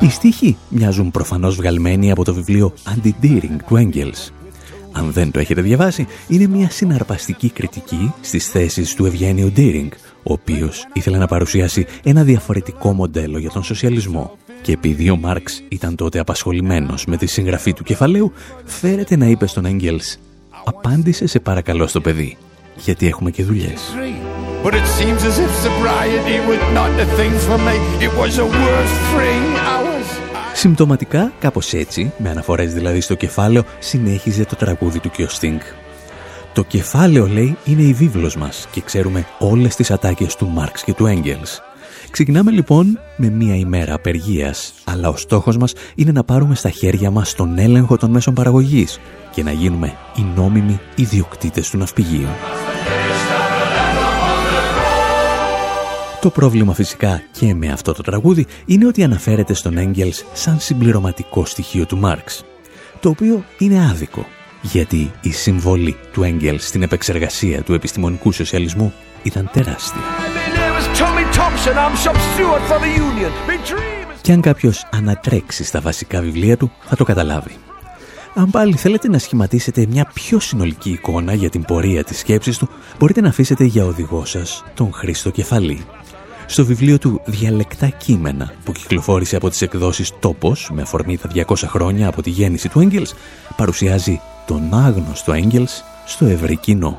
Οι 0.00 0.08
στίχοι 0.10 0.56
μοιάζουν 0.68 1.10
προφανώς 1.10 1.56
βγαλμένοι 1.56 2.10
από 2.10 2.24
το 2.24 2.34
βιβλίο 2.34 2.72
Anti-Deering 2.84 3.56
του 3.66 3.76
Engels. 3.76 4.32
Αν 4.92 5.12
δεν 5.12 5.30
το 5.30 5.38
έχετε 5.38 5.60
διαβάσει, 5.60 6.06
είναι 6.28 6.46
μια 6.46 6.70
συναρπαστική 6.70 7.50
κριτική 7.50 8.12
στις 8.20 8.48
θέσεις 8.48 8.94
του 8.94 9.06
Ευγένιου 9.06 9.52
Ντίρινγκ, 9.52 9.90
ο 10.22 10.32
οποίος 10.32 10.86
ήθελε 10.92 11.18
να 11.18 11.26
παρουσιάσει 11.26 11.86
ένα 12.02 12.22
διαφορετικό 12.22 12.92
μοντέλο 12.92 13.38
για 13.38 13.50
τον 13.50 13.62
σοσιαλισμό. 13.62 14.36
Και 14.62 14.72
επειδή 14.72 15.10
ο 15.10 15.16
Μάρξ 15.16 15.62
ήταν 15.68 15.96
τότε 15.96 16.18
απασχολημένος 16.18 17.04
με 17.06 17.16
τη 17.16 17.26
συγγραφή 17.26 17.72
του 17.72 17.82
κεφαλαίου, 17.82 18.32
φέρεται 18.64 19.16
να 19.16 19.26
είπε 19.26 19.46
στον 19.46 19.64
Έγγελς 19.64 20.18
«Απάντησε 20.68 21.26
σε 21.26 21.40
παρακαλώ 21.40 21.86
στο 21.86 22.00
παιδί, 22.00 22.36
γιατί 22.76 23.06
έχουμε 23.06 23.30
και 23.30 23.42
δουλειές». 23.42 23.80
Συμπτωματικά, 30.54 31.32
κάπως 31.38 31.72
έτσι, 31.72 32.12
με 32.18 32.30
αναφορές 32.30 32.72
δηλαδή 32.72 33.00
στο 33.00 33.14
κεφάλαιο, 33.14 33.62
συνέχιζε 33.78 34.44
το 34.44 34.56
τραγούδι 34.56 34.98
του 34.98 35.10
και 35.10 35.22
ο 35.22 35.28
Στίνγκ. 35.28 35.60
Το 36.52 36.64
κεφάλαιο, 36.64 37.26
λέει, 37.26 37.56
είναι 37.64 37.82
η 37.82 37.92
βίβλος 37.92 38.36
μας 38.36 38.68
και 38.70 38.80
ξέρουμε 38.80 39.26
όλες 39.38 39.76
τις 39.76 39.90
ατάκες 39.90 40.36
του 40.36 40.48
Μάρξ 40.48 40.82
και 40.84 40.92
του 40.92 41.06
Έγγελς. 41.06 41.60
Ξεκινάμε 42.10 42.50
λοιπόν 42.50 42.98
με 43.16 43.30
μία 43.30 43.56
ημέρα 43.56 43.94
απεργίας, 43.94 44.74
αλλά 44.84 45.08
ο 45.08 45.16
στόχος 45.16 45.56
μας 45.56 45.72
είναι 45.94 46.12
να 46.12 46.24
πάρουμε 46.24 46.54
στα 46.54 46.70
χέρια 46.70 47.10
μας 47.10 47.34
τον 47.34 47.58
έλεγχο 47.58 47.96
των 47.96 48.10
μέσων 48.10 48.34
παραγωγής 48.34 49.00
και 49.36 49.42
να 49.42 49.52
γίνουμε 49.52 49.96
οι 50.16 50.22
νόμιμοι 50.36 50.80
ιδιοκτήτες 50.94 51.70
του 51.70 51.78
ναυπηγείου. 51.78 52.28
Το 56.20 56.30
πρόβλημα 56.30 56.74
φυσικά 56.74 57.22
και 57.32 57.54
με 57.54 57.72
αυτό 57.72 57.92
το 57.92 58.02
τραγούδι 58.02 58.46
είναι 58.66 58.86
ότι 58.86 59.02
αναφέρεται 59.02 59.54
στον 59.54 59.78
Έγγελς 59.78 60.24
σαν 60.32 60.60
συμπληρωματικό 60.60 61.44
στοιχείο 61.44 61.86
του 61.86 61.96
Μάρξ, 61.96 62.44
το 63.00 63.08
οποίο 63.08 63.44
είναι 63.58 63.88
άδικο, 63.90 64.26
γιατί 64.62 65.10
η 65.20 65.32
συμβολή 65.32 65.96
του 66.12 66.22
Έγγελς 66.22 66.66
στην 66.66 66.82
επεξεργασία 66.82 67.62
του 67.62 67.74
επιστημονικού 67.74 68.32
σοσιαλισμού 68.32 68.92
ήταν 69.22 69.50
τεράστια. 69.52 70.00
Και 74.20 74.32
αν 74.32 74.40
κάποιος 74.40 74.86
ανατρέξει 74.90 75.64
στα 75.64 75.80
βασικά 75.80 76.20
βιβλία 76.20 76.56
του, 76.56 76.72
θα 76.84 76.96
το 76.96 77.04
καταλάβει. 77.04 77.56
Αν 78.38 78.50
πάλι 78.50 78.76
θέλετε 78.76 79.08
να 79.08 79.18
σχηματίσετε 79.18 79.86
μια 79.88 80.10
πιο 80.14 80.40
συνολική 80.40 80.90
εικόνα 80.90 81.34
για 81.34 81.50
την 81.50 81.62
πορεία 81.62 82.04
της 82.04 82.18
σκέψης 82.18 82.58
του, 82.58 82.68
μπορείτε 82.98 83.20
να 83.20 83.28
αφήσετε 83.28 83.64
για 83.64 83.84
οδηγό 83.84 84.24
σας 84.24 84.64
τον 84.74 84.92
Χρήστο 84.92 85.30
Κεφαλή. 85.30 85.84
Στο 86.46 86.64
βιβλίο 86.64 86.98
του 86.98 87.20
«Διαλεκτά 87.24 87.88
κείμενα» 87.88 88.52
που 88.64 88.72
κυκλοφόρησε 88.72 89.36
από 89.36 89.48
τις 89.48 89.62
εκδόσεις 89.62 90.12
«Τόπος» 90.20 90.70
με 90.72 90.82
αφορμή 90.82 91.18
τα 91.18 91.28
200 91.34 91.54
χρόνια 91.56 92.08
από 92.08 92.22
τη 92.22 92.30
γέννηση 92.30 92.68
του 92.68 92.80
Έγγελς, 92.80 93.14
παρουσιάζει 93.56 94.20
τον 94.46 94.74
άγνωστο 94.74 95.32
Έγγελς 95.32 95.84
στο 96.06 96.26
ευρύ 96.26 96.56
κοινό. 96.56 96.98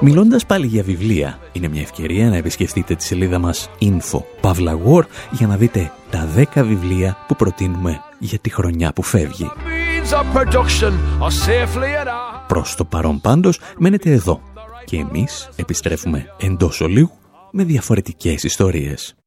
Μιλώντας 0.00 0.46
πάλι 0.46 0.66
για 0.66 0.82
βιβλία, 0.82 1.38
είναι 1.52 1.68
μια 1.68 1.80
ευκαιρία 1.80 2.28
να 2.28 2.36
επισκεφτείτε 2.36 2.94
τη 2.94 3.04
σελίδα 3.04 3.38
μας 3.38 3.70
info 3.80 4.20
Pavla 4.40 4.76
War 4.86 5.02
για 5.30 5.46
να 5.46 5.56
δείτε 5.56 5.92
τα 6.10 6.28
10 6.36 6.62
βιβλία 6.64 7.16
που 7.28 7.36
προτείνουμε 7.36 8.00
για 8.18 8.38
τη 8.38 8.50
χρονιά 8.50 8.92
που 8.92 9.02
φεύγει. 9.02 9.50
Προς 12.46 12.74
το 12.74 12.84
παρόν 12.84 13.20
πάντως 13.20 13.60
μένετε 13.78 14.10
εδώ 14.10 14.40
και 14.84 14.96
εμείς 14.96 15.48
επιστρέφουμε 15.56 16.26
εντός 16.38 16.80
ολίγου 16.80 17.18
με 17.50 17.64
διαφορετικές 17.64 18.42
ιστορίες. 18.42 19.17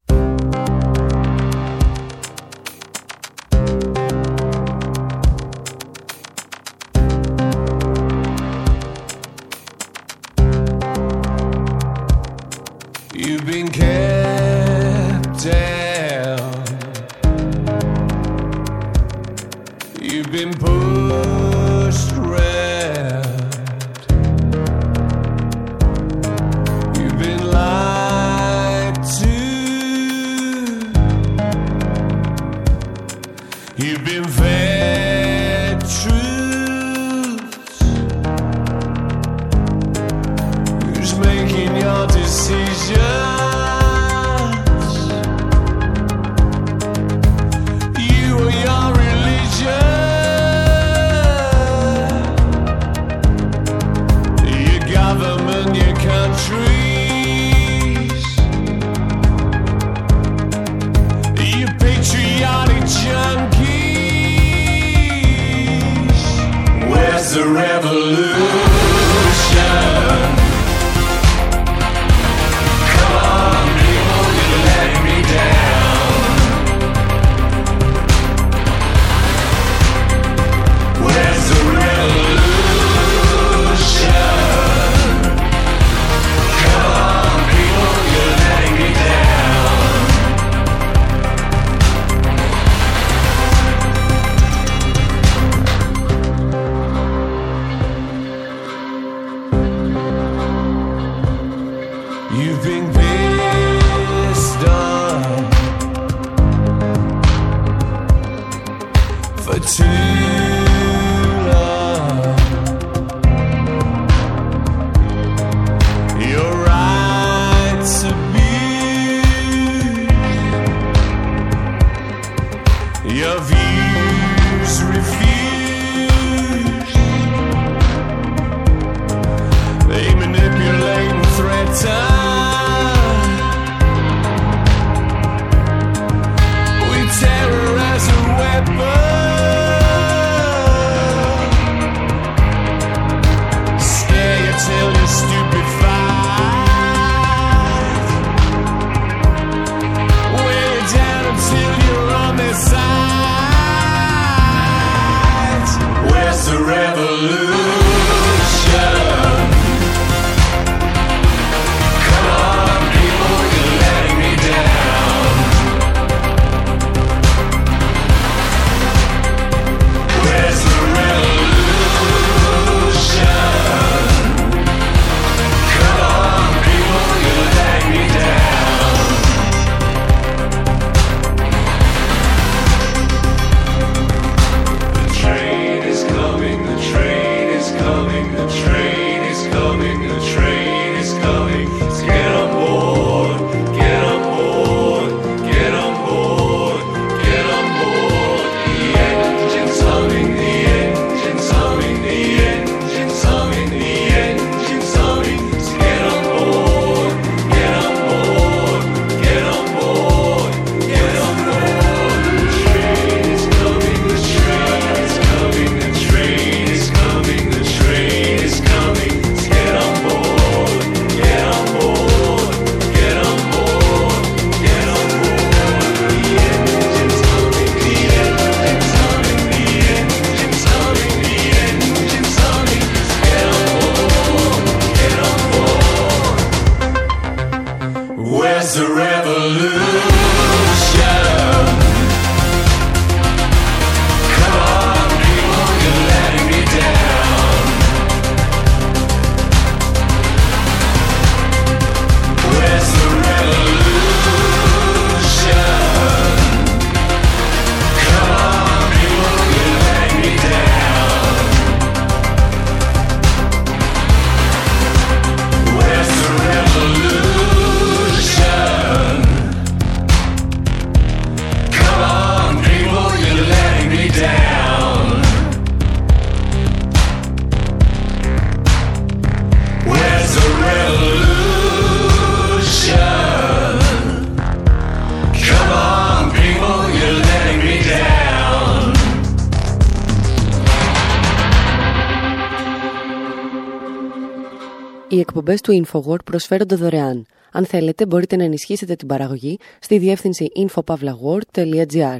Εκπομπές 295.34 295.60
του 295.60 295.84
InfoWord 295.84 296.24
προσφέρονται 296.24 296.74
δωρεάν. 296.74 297.26
Αν 297.52 297.66
θέλετε 297.66 298.06
μπορείτε 298.06 298.36
να 298.36 298.44
ενισχύσετε 298.44 298.94
την 298.94 299.08
παραγωγή 299.08 299.58
στη 299.80 299.98
διεύθυνση 299.98 300.46
infopavlagor.gr 300.56 302.18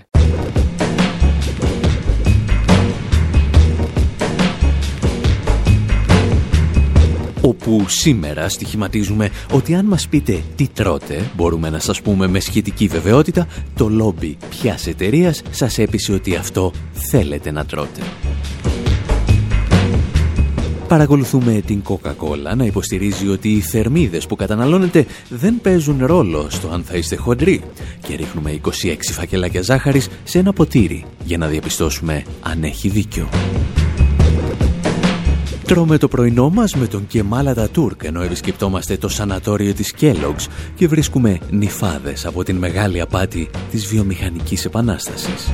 όπου 7.40 7.88
σήμερα 7.88 8.48
στοιχηματίζουμε 8.48 9.30
ότι 9.52 9.74
αν 9.74 9.84
μας 9.84 10.08
πείτε 10.08 10.42
τι 10.56 10.68
τρώτε, 10.68 11.30
μπορούμε 11.36 11.70
να 11.70 11.78
σας 11.78 12.02
πούμε 12.02 12.26
με 12.26 12.40
σχετική 12.40 12.86
βεβαιότητα, 12.86 13.46
το 13.76 13.88
λόμπι 13.88 14.36
ποιας 14.50 14.86
εταιρείας 14.86 15.42
σας 15.50 15.78
έπεισε 15.78 16.12
ότι 16.12 16.36
αυτό 16.36 16.72
θέλετε 16.92 17.50
να 17.50 17.64
τρώτε. 17.64 18.00
Παρακολουθούμε 20.92 21.62
την 21.66 21.82
Coca-Cola 21.88 22.56
να 22.56 22.64
υποστηρίζει 22.64 23.28
ότι 23.28 23.48
οι 23.48 23.60
θερμίδες 23.60 24.26
που 24.26 24.36
καταναλώνετε 24.36 25.06
δεν 25.28 25.60
παίζουν 25.62 26.06
ρόλο 26.06 26.46
στο 26.50 26.68
αν 26.68 26.84
θα 26.84 26.96
είστε 26.96 27.16
χοντροί 27.16 27.62
και 28.06 28.14
ρίχνουμε 28.14 28.60
26 28.64 28.68
φακελάκια 29.00 29.62
ζάχαρης 29.62 30.08
σε 30.24 30.38
ένα 30.38 30.52
ποτήρι 30.52 31.04
για 31.24 31.38
να 31.38 31.46
διαπιστώσουμε 31.46 32.24
αν 32.42 32.62
έχει 32.62 32.88
δίκιο. 32.88 33.28
Τρώμε 35.64 35.98
το 35.98 36.08
πρωινό 36.08 36.50
μας 36.50 36.74
με 36.74 36.86
τον 36.86 37.06
Κεμάλα 37.06 37.68
Τούρκ 37.68 38.04
ενώ 38.04 38.22
επισκεπτόμαστε 38.22 38.96
το 38.96 39.08
σανατόριο 39.08 39.74
της 39.74 39.94
Kellogg's 40.00 40.46
και 40.74 40.88
βρίσκουμε 40.88 41.38
νυφάδες 41.50 42.26
από 42.26 42.44
την 42.44 42.56
μεγάλη 42.56 43.00
απάτη 43.00 43.50
της 43.70 43.86
βιομηχανικής 43.86 44.64
επανάστασης. 44.64 45.50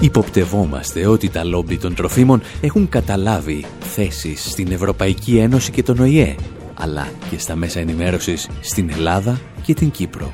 Υποπτευόμαστε 0.00 1.06
ότι 1.06 1.28
τα 1.28 1.44
λόμπι 1.44 1.78
των 1.78 1.94
τροφίμων 1.94 2.42
έχουν 2.60 2.88
καταλάβει 2.88 3.64
θέσεις 3.80 4.50
στην 4.50 4.72
Ευρωπαϊκή 4.72 5.38
Ένωση 5.38 5.70
και 5.70 5.82
τον 5.82 5.98
ΟΗΕ, 5.98 6.34
αλλά 6.74 7.08
και 7.30 7.38
στα 7.38 7.56
μέσα 7.56 7.80
ενημέρωσης 7.80 8.48
στην 8.60 8.90
Ελλάδα 8.90 9.40
και 9.62 9.74
την 9.74 9.90
Κύπρο. 9.90 10.32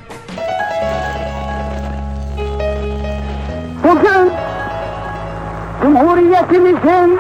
Cumhuriyetimizin 5.84 7.10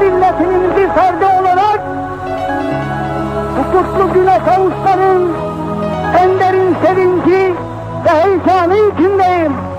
bir 0.00 0.88
ferdi 0.88 1.24
olarak 1.24 1.80
kutlu 3.72 4.12
güne 4.14 4.38
kavuşmanın 4.38 5.32
en 6.18 6.40
derin 6.40 6.76
sevinci 6.84 7.54
ve 8.04 8.10
heyecanı 8.10 8.76
içindeyim. 8.76 9.69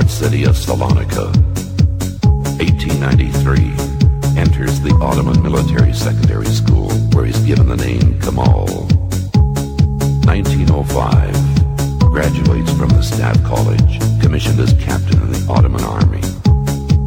Port 0.00 0.10
city 0.10 0.44
of 0.44 0.56
Salonika. 0.56 1.26
1893 2.56 4.40
enters 4.40 4.80
the 4.80 4.96
Ottoman 5.02 5.42
Military 5.42 5.92
Secondary 5.92 6.46
School 6.46 6.88
where 7.12 7.26
he's 7.26 7.38
given 7.40 7.68
the 7.68 7.76
name 7.76 8.18
Kemal. 8.20 8.86
1905 10.24 12.10
graduates 12.12 12.72
from 12.72 12.88
the 12.90 13.02
Staff 13.02 13.42
College, 13.44 14.00
commissioned 14.22 14.58
as 14.60 14.72
captain 14.82 15.20
in 15.20 15.32
the 15.32 15.46
Ottoman 15.50 15.84
Army. 15.84 16.22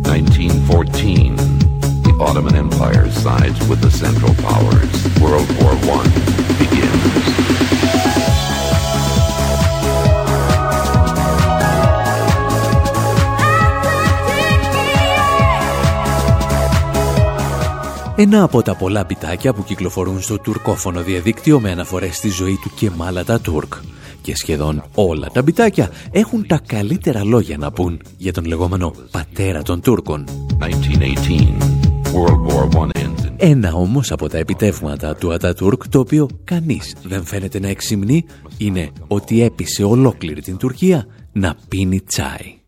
1914 0.06 1.36
the 2.03 2.15
Ottoman 2.19 2.56
Empire 2.56 3.10
sides 3.10 3.60
with 3.67 3.82
the 3.82 3.89
Central 3.89 4.36
Powers. 4.36 5.19
World 5.19 5.49
War 5.62 5.73
I 5.97 6.53
Ένα 18.15 18.43
από 18.43 18.62
τα 18.62 18.76
πολλά 18.76 19.06
πιτάκια 19.06 19.54
που 19.54 19.63
κυκλοφορούν 19.63 20.21
στο 20.21 20.39
τουρκόφωνο 20.39 21.02
διαδίκτυο 21.02 21.60
με 21.60 21.71
αναφορές 21.71 22.15
στη 22.15 22.30
ζωή 22.30 22.60
του 22.62 22.71
Κεμάλα 22.76 23.23
τα 23.23 23.39
Τούρκ. 23.39 23.73
Και 24.21 24.36
σχεδόν 24.36 24.84
όλα 24.95 25.28
τα 25.34 25.43
πιτάκια 25.43 25.89
έχουν 26.12 26.47
τα 26.47 26.62
καλύτερα 26.67 27.23
λόγια 27.23 27.58
να 27.58 27.71
πούν 27.71 28.02
για 28.17 28.34
τον 28.34 28.45
λεγόμενο 28.45 28.93
πατέρα 29.12 29.62
των 29.62 29.82
Τούρκων. 29.82 30.26
1918, 30.60 30.67
World 32.13 32.76
War 32.76 32.89
Ένα 33.38 33.73
όμως 33.73 34.12
από 34.12 34.30
τα 34.30 34.38
επιτεύγματα 34.38 35.15
του 35.15 35.34
Ατατούρκ 35.34 35.88
το 35.89 35.99
οποίο 35.99 36.30
κανείς 36.43 36.95
δεν 37.04 37.26
φαίνεται 37.26 37.60
να 37.60 37.67
εξυμνεί 37.67 38.26
είναι 38.58 38.91
ότι 39.08 39.41
έπεισε 39.41 39.84
ολόκληρη 39.84 40.41
την 40.41 40.58
Τουρκία 40.58 41.06
να 41.32 41.56
πίνει 41.67 42.02
τσάι. 42.02 42.62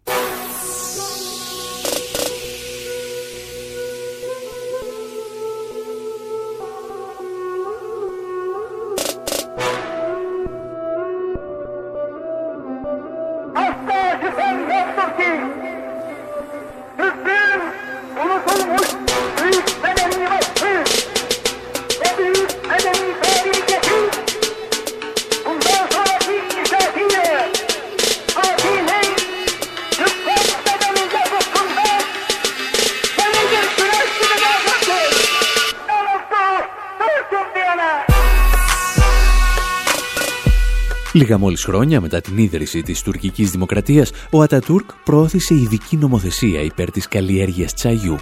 Λίγα 41.16 41.38
μόλις 41.38 41.64
χρόνια 41.64 42.02
μετά 42.02 42.22
την 42.22 42.38
ίδρυση 42.38 42.82
της 42.82 43.02
τουρκικής 43.02 43.52
δημοκρατίας, 43.52 44.12
ο 44.32 44.42
Ατατούρκ 44.42 44.90
προώθησε 45.04 45.54
ειδική 45.54 45.98
νομοθεσία 45.98 46.62
υπέρ 46.62 46.92
της 46.92 47.08
καλλιέργειας 47.08 47.74
τσαγιού. 47.74 48.18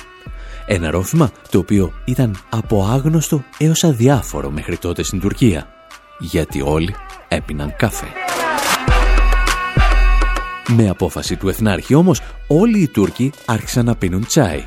Ένα 0.66 0.92
ρόφημα 0.92 1.32
το 1.50 1.58
οποίο 1.58 1.94
ήταν 2.06 2.38
από 2.50 2.86
άγνωστο 2.86 3.44
έως 3.58 3.84
αδιάφορο 3.84 4.50
μέχρι 4.52 4.78
τότε 4.78 5.04
στην 5.04 5.20
Τουρκία, 5.20 5.68
γιατί 6.20 6.62
όλοι 6.62 6.96
έπιναν 7.28 7.76
καφέ. 7.78 8.08
Με 10.68 10.90
απόφαση 10.90 11.36
του 11.36 11.50
Εθνάρχη 11.50 11.94
όμως, 11.94 12.22
όλοι 12.48 12.80
οι 12.80 12.88
Τούρκοι 12.88 13.32
άρχισαν 13.46 13.86
να 13.86 13.96
πίνουν 13.96 14.26
τσάι. 14.26 14.64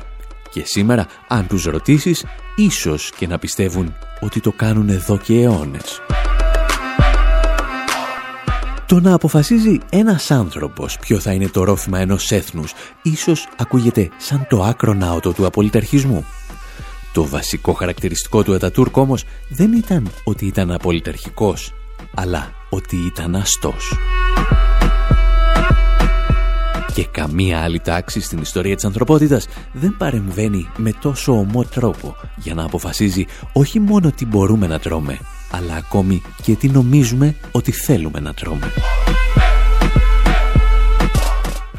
Και 0.51 0.63
σήμερα, 0.65 1.07
αν 1.27 1.47
τους 1.47 1.63
ρωτήσεις, 1.63 2.25
ίσως 2.55 3.11
και 3.17 3.27
να 3.27 3.37
πιστεύουν 3.37 3.95
ότι 4.19 4.39
το 4.39 4.51
κάνουν 4.51 4.89
εδώ 4.89 5.17
και 5.17 5.41
αιώνες. 5.41 6.01
Το 8.87 8.99
να 8.99 9.13
αποφασίζει 9.13 9.79
ένας 9.89 10.31
άνθρωπος 10.31 10.97
ποιο 10.99 11.19
θα 11.19 11.33
είναι 11.33 11.47
το 11.47 11.63
ρόφημα 11.63 11.99
ενός 11.99 12.31
έθνους 12.31 12.73
ίσως 13.01 13.47
ακούγεται 13.57 14.09
σαν 14.17 14.45
το 14.49 14.63
άκρο 14.63 14.93
ναότο 14.93 15.33
του 15.33 15.45
απολυταρχισμού. 15.45 16.25
Το 17.13 17.25
βασικό 17.25 17.73
χαρακτηριστικό 17.73 18.43
του 18.43 18.53
Ατατούρκ 18.53 18.97
όμως 18.97 19.23
δεν 19.49 19.73
ήταν 19.73 20.07
ότι 20.23 20.45
ήταν 20.45 20.71
απολυταρχικός, 20.71 21.73
αλλά 22.13 22.51
ότι 22.69 22.95
ήταν 22.95 23.35
αστός. 23.35 23.93
Και 26.93 27.05
καμία 27.05 27.59
άλλη 27.59 27.79
τάξη 27.79 28.21
στην 28.21 28.39
ιστορία 28.39 28.75
της 28.75 28.85
ανθρωπότητας 28.85 29.47
δεν 29.73 29.95
παρεμβαίνει 29.97 30.69
με 30.77 30.91
τόσο 31.01 31.33
ομό 31.33 31.63
τρόπο 31.63 32.15
για 32.35 32.53
να 32.53 32.63
αποφασίζει 32.63 33.25
όχι 33.53 33.79
μόνο 33.79 34.11
τι 34.11 34.25
μπορούμε 34.25 34.67
να 34.67 34.79
τρώμε, 34.79 35.19
αλλά 35.51 35.75
ακόμη 35.75 36.21
και 36.41 36.55
τι 36.55 36.67
νομίζουμε 36.67 37.35
ότι 37.51 37.71
θέλουμε 37.71 38.19
να 38.19 38.33
τρώμε. 38.33 38.71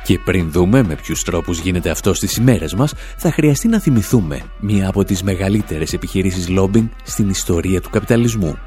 Και 0.09 0.19
πριν 0.19 0.51
δούμε 0.51 0.83
με 0.83 0.95
ποιους 0.95 1.23
τρόπους 1.23 1.59
γίνεται 1.59 1.91
αυτό 1.91 2.15
στις 2.15 2.37
ημέρες 2.37 2.75
μας, 2.75 2.95
θα 3.17 3.33
χρειαστεί 3.33 3.69
να 3.69 3.81
θυμηθούμε 3.81 4.43
μία 4.61 4.89
από 4.89 5.05
τις 5.05 5.23
μεγαλύτερες 5.23 5.93
επιχειρήσεις 5.93 6.49
λόμπινγκ 6.49 6.89
στην 7.03 7.29
ιστορία 7.29 7.81
του 7.81 7.91
καπιταλισμού. 7.91 8.59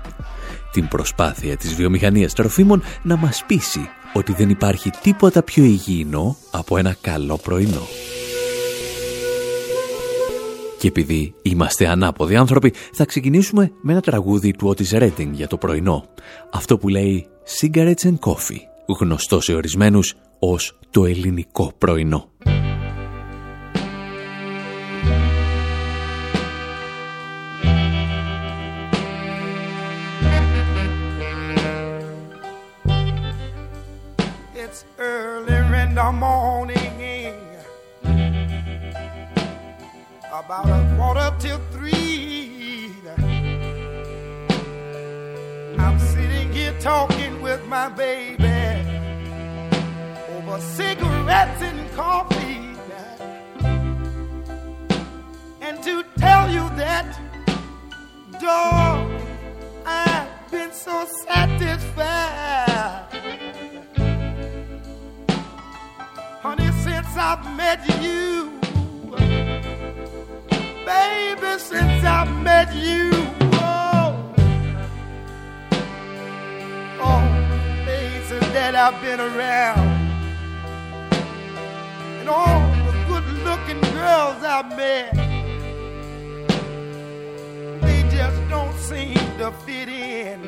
Την 0.72 0.88
προσπάθεια 0.88 1.58
της 1.58 1.76
βιομηχανίας 1.76 2.34
τροφίμων 2.34 2.84
να 3.02 3.18
μας 3.18 3.44
πείσει 3.48 3.90
ότι 4.14 4.34
δεν 4.34 4.50
υπάρχει 4.50 4.90
τίποτα 5.02 5.44
πιο 5.44 5.64
υγιεινό 5.64 6.38
από 6.52 6.78
ένα 6.78 6.96
καλό 7.02 7.38
πρωινό. 7.38 7.88
Και 10.82 10.88
επειδή 10.88 11.34
είμαστε 11.42 11.88
ανάποδοι 11.88 12.36
άνθρωποι, 12.36 12.74
θα 12.94 13.06
ξεκινήσουμε 13.06 13.72
με 13.82 13.92
ένα 13.92 14.02
τραγούδι 14.02 14.52
του 14.52 14.76
Otis 14.76 15.00
Redding 15.00 15.30
για 15.32 15.48
το 15.48 15.58
πρωινό. 15.58 16.06
Αυτό 16.52 16.78
που 16.78 16.88
λέει 16.88 17.28
Cigarettes 17.60 18.04
and 18.04 18.20
Coffee, 18.20 18.60
γνωστό 19.00 19.42
σε 19.42 19.54
ορισμένους 19.54 20.16
ως 20.40 20.80
το 20.90 21.06
ελληνικό 21.06 21.72
πρωινό. 21.78 22.30
About 40.46 40.66
a 40.66 40.96
quarter 40.96 41.32
till 41.40 41.60
three. 41.72 42.92
I'm 45.78 46.00
sitting 46.00 46.52
here 46.52 46.74
talking 46.80 47.42
with 47.42 47.64
my 47.68 47.90
baby 47.90 48.48
over 50.36 50.60
cigarettes 50.60 51.62
and 51.62 51.92
coffee. 51.92 52.76
And 55.62 55.84
to 55.84 56.04
tell 56.18 56.50
you 56.50 56.66
that, 56.84 57.08
dog, 58.42 59.12
I've 59.86 60.52
been 60.52 60.74
so 60.74 61.06
satisfied. 61.28 63.06
Honey, 66.42 66.72
since 66.84 67.16
I've 67.16 67.46
met 67.56 67.80
you 68.02 68.62
baby, 70.86 71.60
since 71.60 72.04
I 72.04 72.26
met 72.44 72.74
you. 72.76 73.12
Oh, 73.54 74.16
oh 77.00 77.22
places 77.84 78.46
that 78.54 78.76
I've 78.76 79.02
been 79.02 79.20
around, 79.20 79.90
and 82.20 82.30
all 82.30 82.62
the 82.86 82.94
good-looking 83.08 83.82
girls 83.94 84.44
I've 84.44 84.70
met, 84.78 85.14
they 87.82 88.04
just 88.10 88.40
don't 88.50 88.78
seem 88.78 89.18
to 89.38 89.52
fit 89.66 89.90
in. 89.90 90.40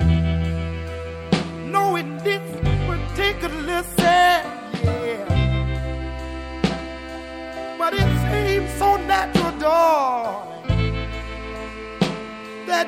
No, 1.71 1.95
in 1.95 2.17
this 2.19 2.43
particular 2.85 3.83
set, 3.97 4.45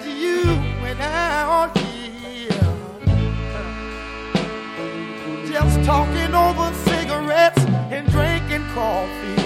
you 0.05 0.41
and 0.89 1.01
I 1.01 1.41
are 1.57 1.71
here. 1.79 2.71
Just 5.51 5.83
talking 5.85 6.33
over 6.33 6.73
cigarettes 6.87 7.63
and 7.91 8.07
drinking 8.11 8.65
coffee. 8.73 9.45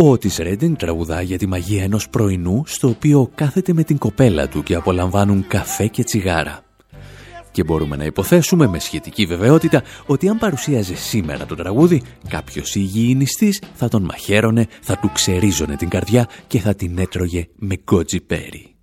Ο 0.00 0.10
Ότις 0.10 0.36
Ρέντινγκ 0.36 0.76
τραγουδά 0.76 1.22
για 1.22 1.38
τη 1.38 1.46
μαγεία 1.46 1.82
ενός 1.82 2.08
πρωινού 2.08 2.62
στο 2.66 2.88
οποίο 2.88 3.30
κάθεται 3.34 3.72
με 3.72 3.82
την 3.82 3.98
κοπέλα 3.98 4.48
του 4.48 4.62
και 4.62 4.74
απολαμβάνουν 4.74 5.46
καφέ 5.46 5.86
και 5.86 6.04
τσιγάρα. 6.04 6.67
Και 7.58 7.64
μπορούμε 7.64 7.96
να 7.96 8.04
υποθέσουμε 8.04 8.66
με 8.66 8.78
σχετική 8.78 9.26
βεβαιότητα 9.26 9.82
ότι 10.06 10.28
αν 10.28 10.38
παρουσίαζε 10.38 10.94
σήμερα 10.94 11.46
το 11.46 11.54
τραγούδι, 11.54 12.02
κάποιος 12.28 12.74
υγιεινιστής 12.74 13.62
θα 13.74 13.88
τον 13.88 14.02
μαχαίρωνε, 14.02 14.66
θα 14.80 14.96
του 14.98 15.10
ξερίζωνε 15.12 15.76
την 15.76 15.88
καρδιά 15.88 16.28
και 16.46 16.58
θα 16.58 16.74
την 16.74 16.98
έτρωγε 16.98 17.46
με 17.56 17.76
κότζι 17.76 18.20
πέρι. 18.20 18.74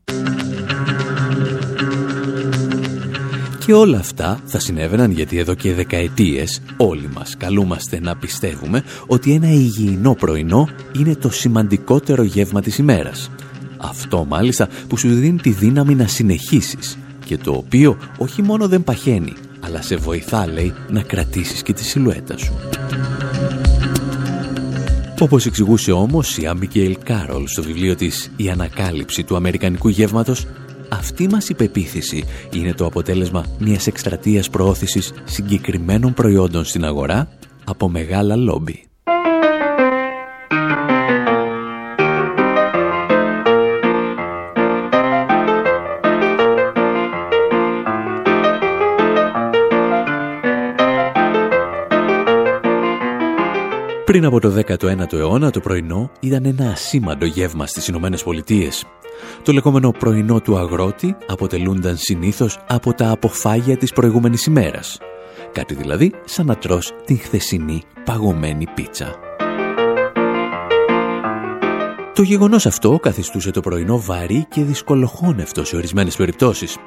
Και 3.65 3.73
όλα 3.73 3.97
αυτά 3.97 4.41
θα 4.45 4.59
συνέβαιναν 4.59 5.11
γιατί 5.11 5.38
εδώ 5.38 5.53
και 5.53 5.73
δεκαετίες 5.73 6.61
όλοι 6.78 7.09
μας 7.13 7.38
καλούμαστε 7.38 7.99
να 7.99 8.17
πιστεύουμε 8.17 8.84
ότι 9.07 9.34
ένα 9.34 9.49
υγιεινό 9.49 10.15
πρωινό 10.15 10.69
είναι 10.99 11.15
το 11.15 11.30
σημαντικότερο 11.30 12.23
γεύμα 12.23 12.61
της 12.61 12.78
ημέρας. 12.78 13.32
Αυτό 13.78 14.26
μάλιστα 14.26 14.69
που 14.88 14.97
σου 14.97 15.09
δίνει 15.09 15.39
τη 15.39 15.49
δύναμη 15.49 15.95
να 15.95 16.07
συνεχίσεις 16.07 16.97
και 17.26 17.38
το 17.38 17.51
οποίο 17.51 17.97
όχι 18.17 18.41
μόνο 18.41 18.67
δεν 18.67 18.84
παχαίνει, 18.84 19.34
αλλά 19.59 19.82
σε 19.82 19.95
βοηθά, 19.95 20.47
λέει, 20.47 20.73
να 20.89 21.01
κρατήσεις 21.01 21.61
και 21.61 21.73
τη 21.73 21.84
σιλουέτα 21.84 22.38
σου. 22.38 22.53
Όπως 25.19 25.45
εξηγούσε 25.45 25.91
όμως 25.91 26.38
η 26.38 26.47
Άμπιγκεϊλ 26.47 26.97
Κάρολ 27.03 27.47
στο 27.47 27.63
βιβλίο 27.63 27.95
της 27.95 28.32
«Η 28.36 28.49
ανακάλυψη 28.49 29.23
του 29.23 29.36
Αμερικανικού 29.36 29.88
γεύματος», 29.88 30.47
αυτή 30.89 31.28
μας 31.28 31.49
η 31.49 31.53
πεποίθηση 31.53 32.23
είναι 32.53 32.73
το 32.73 32.86
αποτέλεσμα 32.86 33.45
μιας 33.59 33.88
εκστρατείας 33.88 34.49
προώθησης 34.49 35.13
συγκεκριμένων 35.23 36.13
προϊόντων 36.13 36.65
στην 36.65 36.86
αγορά 36.86 37.28
από 37.63 37.89
μεγάλα 37.89 38.36
λόμπι. 38.36 38.84
Πριν 54.05 54.25
από 54.25 54.39
το 54.39 54.53
19ο 54.67 55.13
αιώνα 55.13 55.51
το 55.51 55.59
πρωινό 55.59 56.11
ήταν 56.19 56.45
ένα 56.45 56.71
ασήμαντο 56.71 57.25
γεύμα 57.25 57.67
στις 57.67 57.87
Ηνωμένες 57.87 58.23
Πολιτείες. 58.23 58.85
Το 59.43 59.51
λεγόμενο 59.51 59.91
πρωινό 59.91 60.41
του 60.41 60.57
αγρότη 60.57 61.15
αποτελούνταν 61.27 61.97
συνήθως 61.97 62.59
από 62.67 62.93
τα 62.93 63.09
αποφάγια 63.09 63.77
της 63.77 63.93
προηγούμενης 63.93 64.45
ημέρας. 64.45 64.97
Κάτι 65.51 65.73
δηλαδή 65.73 66.13
σαν 66.25 66.45
να 66.45 66.55
τρως 66.55 66.91
την 67.05 67.19
χθεσινή 67.19 67.81
παγωμένη 68.05 68.65
πίτσα. 68.75 69.15
Το 72.13 72.21
γεγονός 72.21 72.65
αυτό 72.65 72.99
καθιστούσε 73.01 73.51
το 73.51 73.61
πρωινό 73.61 73.99
βαρύ 73.99 74.45
και 74.49 74.63
δυσκολοχώνευτο 74.63 75.65
σε 75.65 75.75
ορισμένες 75.75 76.15
περιπτώσεις. 76.15 76.77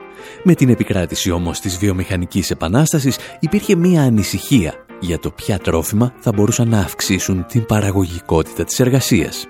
Με 0.42 0.54
την 0.54 0.68
επικράτηση 0.68 1.30
όμως 1.30 1.60
της 1.60 1.78
βιομηχανικής 1.78 2.50
επανάστασης 2.50 3.18
υπήρχε 3.40 3.76
μία 3.76 4.02
ανησυχία 4.02 4.86
για 5.00 5.18
το 5.18 5.30
ποια 5.30 5.58
τρόφιμα 5.58 6.12
θα 6.18 6.32
μπορούσαν 6.32 6.68
να 6.68 6.78
αυξήσουν 6.78 7.46
την 7.46 7.66
παραγωγικότητα 7.66 8.64
της 8.64 8.80
εργασίας. 8.80 9.46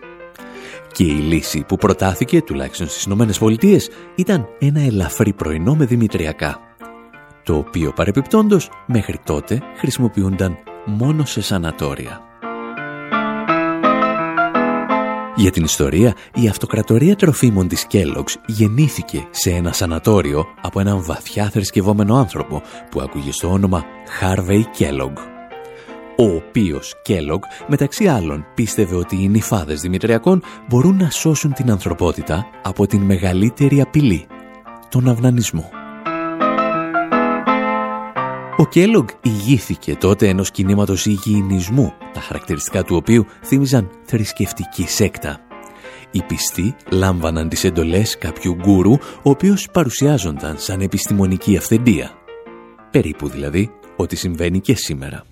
Και 0.92 1.04
η 1.04 1.16
λύση 1.16 1.64
που 1.68 1.76
προτάθηκε, 1.76 2.42
τουλάχιστον 2.42 2.88
στις 2.88 3.04
Ηνωμένες 3.04 3.38
Πολιτείες, 3.38 3.90
ήταν 4.14 4.48
ένα 4.58 4.80
ελαφρύ 4.80 5.32
πρωινό 5.32 5.74
με 5.74 5.84
δημητριακά, 5.84 6.58
το 7.42 7.56
οποίο 7.56 7.92
παρεπιπτόντος 7.92 8.70
μέχρι 8.86 9.18
τότε 9.24 9.62
χρησιμοποιούνταν 9.76 10.58
μόνο 10.84 11.24
σε 11.24 11.42
σανατόρια. 11.42 12.22
Για 15.36 15.50
την 15.50 15.64
ιστορία, 15.64 16.14
η 16.34 16.48
αυτοκρατορία 16.48 17.16
τροφίμων 17.16 17.68
της 17.68 17.86
Kellogg's 17.90 18.34
γεννήθηκε 18.46 19.26
σε 19.30 19.50
ένα 19.50 19.72
σανατόριο 19.72 20.44
από 20.60 20.80
έναν 20.80 21.04
βαθιά 21.04 21.50
θρησκευόμενο 21.50 22.16
άνθρωπο 22.16 22.62
που 22.90 23.00
άκουγε 23.00 23.32
στο 23.32 23.50
όνομα 23.52 23.84
Harvey 24.20 24.62
Kellogg 24.78 25.37
ο 26.20 26.24
οποίος 26.24 26.94
Κέλογκ 27.02 27.42
μεταξύ 27.66 28.06
άλλων 28.06 28.46
πίστευε 28.54 28.94
ότι 28.94 29.22
οι 29.22 29.28
νυφάδες 29.28 29.80
Δημητριακών 29.80 30.42
μπορούν 30.68 30.96
να 30.96 31.10
σώσουν 31.10 31.52
την 31.52 31.70
ανθρωπότητα 31.70 32.46
από 32.62 32.86
την 32.86 33.00
μεγαλύτερη 33.00 33.80
απειλή, 33.80 34.26
τον 34.88 35.08
αυνανισμό. 35.08 35.70
Ο 38.56 38.66
Κέλογκ 38.66 39.08
ηγήθηκε 39.22 39.96
τότε 39.96 40.28
ενός 40.28 40.50
κινήματος 40.50 41.06
υγιεινισμού, 41.06 41.92
τα 42.12 42.20
χαρακτηριστικά 42.20 42.82
του 42.82 42.96
οποίου 42.96 43.24
θύμιζαν 43.44 43.90
θρησκευτική 44.02 44.88
σέκτα. 44.88 45.40
Οι 46.10 46.22
πιστοί 46.22 46.74
λάμβαναν 46.90 47.48
τις 47.48 47.64
εντολές 47.64 48.18
κάποιου 48.18 48.54
γκούρου, 48.54 48.92
ο 48.92 49.30
οποίος 49.30 49.68
παρουσιάζονταν 49.72 50.58
σαν 50.58 50.80
επιστημονική 50.80 51.56
αυθεντία. 51.56 52.10
Περίπου 52.90 53.28
δηλαδή 53.28 53.70
ό,τι 53.96 54.16
συμβαίνει 54.16 54.60
και 54.60 54.74
σήμερα. 54.74 55.27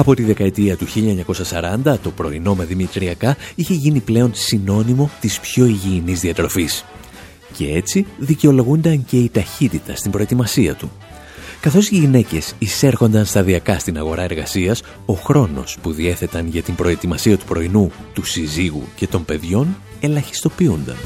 Από 0.00 0.14
τη 0.14 0.22
δεκαετία 0.22 0.76
του 0.76 0.86
1940 1.84 1.98
το 2.02 2.10
πρωινό 2.10 2.54
με 2.54 2.64
δημητριακά 2.64 3.36
είχε 3.54 3.74
γίνει 3.74 4.00
πλέον 4.00 4.30
συνώνυμο 4.34 5.10
της 5.20 5.40
πιο 5.40 5.66
υγιεινής 5.66 6.20
διατροφής. 6.20 6.84
Και 7.56 7.72
έτσι 7.72 8.06
δικαιολογούνταν 8.18 9.04
και 9.04 9.16
η 9.16 9.28
ταχύτητα 9.28 9.96
στην 9.96 10.10
προετοιμασία 10.10 10.74
του. 10.74 10.90
Καθώς 11.60 11.90
οι 11.90 11.94
γυναίκες 11.94 12.54
εισέρχονταν 12.58 13.24
σταδιακά 13.24 13.78
στην 13.78 13.98
αγορά 13.98 14.22
εργασίας, 14.22 14.82
ο 15.06 15.12
χρόνος 15.12 15.78
που 15.82 15.92
διέθεταν 15.92 16.48
για 16.48 16.62
την 16.62 16.74
προετοιμασία 16.74 17.38
του 17.38 17.44
πρωινού, 17.44 17.90
του 18.12 18.24
συζύγου 18.24 18.82
και 18.96 19.06
των 19.06 19.24
παιδιών 19.24 19.76
ελαχιστοποιούνταν. 20.00 20.96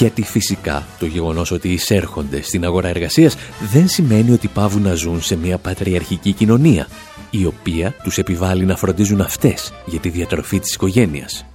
Γιατί 0.00 0.22
φυσικά 0.22 0.86
το 0.98 1.06
γεγονός 1.06 1.50
ότι 1.50 1.68
εισέρχονται 1.68 2.42
στην 2.42 2.64
αγορά 2.64 2.88
εργασίας 2.88 3.36
δεν 3.72 3.88
σημαίνει 3.88 4.30
ότι 4.30 4.48
πάβουν 4.48 4.82
να 4.82 4.94
ζουν 4.94 5.22
σε 5.22 5.36
μια 5.36 5.58
πατριαρχική 5.58 6.32
κοινωνία, 6.32 6.86
η 7.30 7.46
οποία 7.46 7.94
τους 8.02 8.18
επιβάλλει 8.18 8.64
να 8.64 8.76
φροντίζουν 8.76 9.20
αυτές 9.20 9.72
για 9.86 10.00
τη 10.00 10.08
διατροφή 10.08 10.58
της 10.58 10.74
οικογένειας. 10.74 11.46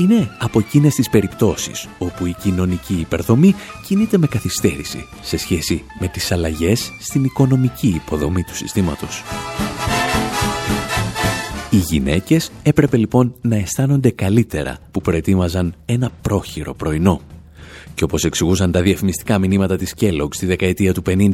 Είναι 0.00 0.30
από 0.38 0.58
εκείνες 0.58 0.94
τις 0.94 1.10
περιπτώσεις 1.10 1.88
όπου 1.98 2.26
η 2.26 2.34
κοινωνική 2.42 2.94
υπερδομή 2.94 3.54
κινείται 3.86 4.18
με 4.18 4.26
καθυστέρηση 4.26 5.08
σε 5.22 5.36
σχέση 5.36 5.84
με 6.00 6.08
τις 6.08 6.32
αλλαγές 6.32 6.92
στην 7.00 7.24
οικονομική 7.24 7.88
υποδομή 8.04 8.42
του 8.42 8.56
συστήματος. 8.56 9.22
Οι 11.70 11.76
γυναίκες 11.76 12.50
έπρεπε 12.62 12.96
λοιπόν 12.96 13.34
να 13.40 13.56
αισθάνονται 13.56 14.10
καλύτερα 14.10 14.78
που 14.90 15.00
προετοίμαζαν 15.00 15.74
ένα 15.84 16.10
πρόχειρο 16.22 16.74
πρωινό. 16.74 17.20
Και 18.00 18.06
όπως 18.06 18.24
εξηγούσαν 18.24 18.72
τα 18.72 18.82
διαφημιστικά 18.82 19.38
μηνύματα 19.38 19.76
της 19.76 19.94
Kellogg 20.00 20.28
στη 20.30 20.46
δεκαετία 20.46 20.94
του 20.94 21.02
50, 21.06 21.30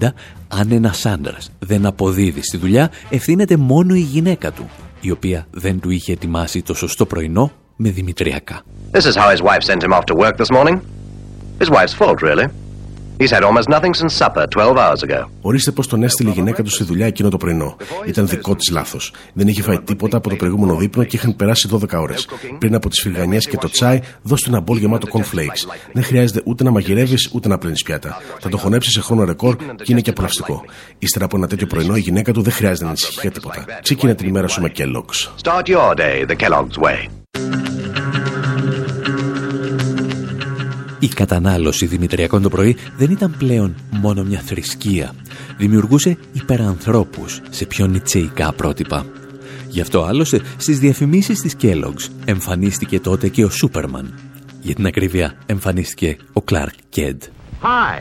αν 0.48 0.70
ένας 0.70 1.06
άντρας 1.06 1.50
δεν 1.58 1.86
αποδίδει 1.86 2.42
στη 2.42 2.56
δουλειά, 2.56 2.90
ευθύνεται 3.10 3.56
μόνο 3.56 3.94
η 3.94 4.00
γυναίκα 4.00 4.52
του, 4.52 4.70
η 5.00 5.10
οποία 5.10 5.46
δεν 5.50 5.80
του 5.80 5.90
είχε 5.90 6.12
ετοιμάσει 6.12 6.62
το 6.62 6.74
σωστό 6.74 7.06
πρωινό 7.06 7.52
με 7.76 7.90
δημητριακά. 7.90 8.62
This 8.92 8.98
is 8.98 9.14
how 9.16 9.36
his 9.36 9.42
wife 9.42 9.62
sent 9.62 9.82
him 9.82 9.92
off 9.92 10.04
to 10.04 10.14
work 10.14 10.36
this 10.36 10.50
morning. 10.56 10.80
His 11.60 11.70
wife's 11.70 11.94
fault, 11.94 12.22
really. 12.22 12.65
He's 13.18 13.30
had 13.30 13.42
almost 13.42 13.68
nothing 13.68 13.94
since 13.94 14.14
supper 14.24 14.44
12 14.46 14.76
hours 14.76 15.02
ago. 15.08 15.24
Ορίστε 15.40 15.70
πώ 15.70 15.86
τον 15.86 16.02
έστειλε 16.02 16.30
η 16.30 16.32
γυναίκα 16.32 16.62
του 16.62 16.70
στη 16.70 16.84
δουλειά 16.84 17.06
εκείνο 17.06 17.28
το 17.28 17.36
πρωινό. 17.36 17.76
Ήταν 18.06 18.28
δικό 18.28 18.54
της 18.56 18.70
λάθος. 18.70 19.12
Δεν 19.32 19.48
είχε 19.48 19.62
φάει 19.62 19.80
τίποτα 19.80 20.16
από 20.16 20.28
το 20.28 20.36
προηγούμενο 20.36 20.76
δείπνο 20.76 21.04
και 21.04 21.16
είχαν 21.16 21.36
περάσει 21.36 21.68
12 21.72 22.00
ώρες. 22.00 22.28
Πριν 22.58 22.74
από 22.74 22.88
τις 22.88 23.00
φυγανιέ 23.00 23.38
και 23.38 23.56
το 23.56 23.68
τσάι, 23.68 24.00
δώσ' 24.22 24.42
του 24.42 24.50
ένα 24.50 24.60
μπολ 24.60 24.78
γεμάτο 24.78 25.06
cornflakes. 25.12 25.76
Δεν 25.92 26.04
χρειάζεται 26.04 26.42
ούτε 26.44 26.64
να 26.64 26.70
μαγειρεύεις 26.70 27.30
ούτε 27.32 27.48
να 27.48 27.58
πλένει 27.58 27.76
πιάτα. 27.84 28.20
Θα 28.40 28.48
το 28.48 28.56
χωνέψεις 28.56 28.92
σε 28.92 29.00
χρόνο 29.00 29.24
ρεκόρ 29.24 29.56
και 29.56 29.92
είναι 29.92 30.00
και 30.00 30.10
απολαυστικό. 30.10 30.64
Ύστερα 30.98 31.24
από 31.24 31.36
ένα 31.36 31.46
τέτοιο 31.46 31.66
πρωινό, 31.66 31.96
η 31.96 32.00
γυναίκα 32.00 32.32
του 32.32 32.42
δεν 32.42 32.52
χρειάζεται 32.52 32.84
να 32.84 32.88
ανησυχεί 32.88 33.18
για 33.20 33.30
τίποτα. 33.30 33.64
Ξεκινά 33.82 34.14
την 34.14 34.28
ημέρα 34.28 34.48
σου 34.48 34.60
με 34.60 34.72
Kellogg's. 34.76 35.42
Start 35.42 35.66
your 35.66 35.94
day 35.94 36.26
the 36.30 36.36
Kellogg's 36.36 36.78
way. 36.78 37.25
Η 41.06 41.08
κατανάλωση 41.08 41.86
δημητριακών 41.86 42.42
το 42.42 42.48
πρωί 42.48 42.76
δεν 42.96 43.10
ήταν 43.10 43.34
πλέον 43.38 43.74
μόνο 43.90 44.22
μια 44.22 44.38
θρησκεία. 44.38 45.14
Δημιουργούσε 45.56 46.18
υπερανθρώπους 46.32 47.40
σε 47.50 47.66
πιο 47.66 47.86
νητσεϊκά 47.86 48.52
πρότυπα. 48.52 49.06
Γι' 49.68 49.80
αυτό 49.80 50.02
άλλωστε 50.02 50.40
στις 50.56 50.78
διαφημίσεις 50.78 51.40
της 51.40 51.56
Kellogg's 51.62 52.08
εμφανίστηκε 52.24 53.00
τότε 53.00 53.28
και 53.28 53.44
ο 53.44 53.50
Σούπερμαν. 53.50 54.18
Για 54.60 54.74
την 54.74 54.86
ακρίβεια 54.86 55.34
εμφανίστηκε 55.46 56.16
ο 56.32 56.42
Κλάρκ 56.42 56.74
Κέντ. 56.88 57.22
Hi, 57.62 58.00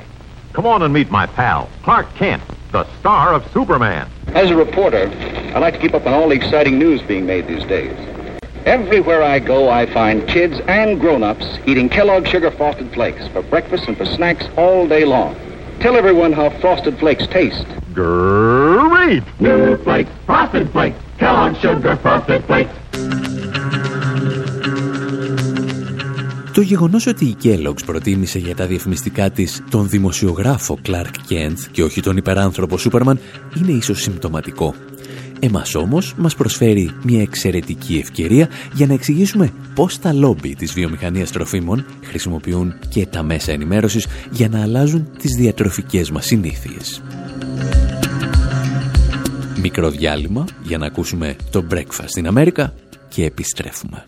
come 0.54 0.66
on 0.66 0.82
and 0.82 0.94
meet 0.94 1.12
my 1.12 1.26
pal, 1.38 1.62
Clark 1.86 2.08
Kent, 2.20 2.42
the 2.72 2.84
star 3.00 3.34
of 3.34 3.42
Superman. 3.54 4.06
As 4.34 4.48
a 4.50 4.56
reporter, 4.66 5.06
I 5.56 5.58
like 5.60 5.74
to 5.78 5.82
keep 5.84 5.94
up 5.98 6.06
on 6.08 6.14
all 6.18 6.28
the 6.32 6.40
exciting 6.44 6.76
news 6.84 7.00
being 7.12 7.26
made 7.34 7.46
these 7.54 7.66
days. 7.78 8.15
Everywhere 8.67 9.23
I 9.23 9.39
go, 9.39 9.69
I 9.69 9.87
find 9.87 10.27
kids 10.29 10.57
and 10.67 11.01
grown-ups 11.01 11.47
eating 11.67 11.89
Kellogg 11.89 12.27
Sugar 12.27 12.51
Frosted 12.51 12.93
Flakes 12.93 13.27
for 13.33 13.43
breakfast 13.43 13.89
and 13.89 13.97
for 13.97 14.05
snacks 14.05 14.47
all 14.57 14.87
day 14.87 15.05
long. 15.05 15.35
Tell 15.81 15.97
everyone 15.97 16.33
how 16.33 16.51
Frosted 16.63 16.99
Flakes 16.99 17.27
taste. 17.27 17.67
Great! 17.95 19.23
New 19.41 19.77
flakes, 19.87 20.11
Frosted 20.27 20.71
Flakes, 20.73 20.99
Kellogg 21.19 21.57
Sugar 21.63 21.97
Frosted 21.97 22.43
Flakes. 22.47 22.75
Το 26.55 26.61
γεγονός 26.61 27.07
ότι 27.07 27.25
η 27.25 27.37
Kellogg's 27.45 27.85
προτίμησε 27.87 28.39
για 28.39 28.55
τα 28.55 28.67
διαφημιστικά 28.67 29.31
της 29.31 29.63
τον 29.71 29.89
δημοσιογράφο 29.89 30.79
Clark 30.87 31.33
Kent 31.33 31.57
και 31.73 31.83
όχι 31.83 32.01
τον 32.01 32.17
υπεράνθρωπο 32.17 32.79
Σούπερμαν 32.79 33.19
είναι 33.57 33.73
ίσως 33.73 34.03
συμπτωματικό. 34.03 34.75
Εμάς 35.40 35.76
όμως 35.76 36.14
μας 36.18 36.36
προσφέρει 36.36 36.92
μια 37.04 37.22
εξαιρετική 37.22 37.98
ευκαιρία 37.98 38.50
για 38.74 38.88
να 38.88 38.94
εξηγήσουμε 38.94 39.54
πώς 39.76 40.00
τα 40.00 40.14
λόμπι 40.14 40.56
της 40.56 40.74
βιομηχανίας 40.74 41.32
τροφίμων 41.32 41.86
χρησιμοποιούν 42.04 42.74
και 42.90 43.06
τα 43.06 43.24
μέσα 43.24 43.52
ενημέρωσης 43.52 44.08
για 44.32 44.50
να 44.50 44.62
αλλάζουν 44.62 45.08
τις 45.18 45.36
διατροφικές 45.36 46.12
μας 46.12 46.26
συνήθειες. 46.26 47.02
Μικρό 49.62 49.90
διάλειμμα 49.90 50.46
για 50.64 50.78
να 50.78 50.86
ακούσουμε 50.86 51.36
το 51.52 51.66
Breakfast 51.72 52.06
στην 52.06 52.28
Αμέρικα 52.28 52.74
και 53.10 53.26
επιστρέφουμε. 53.26 54.06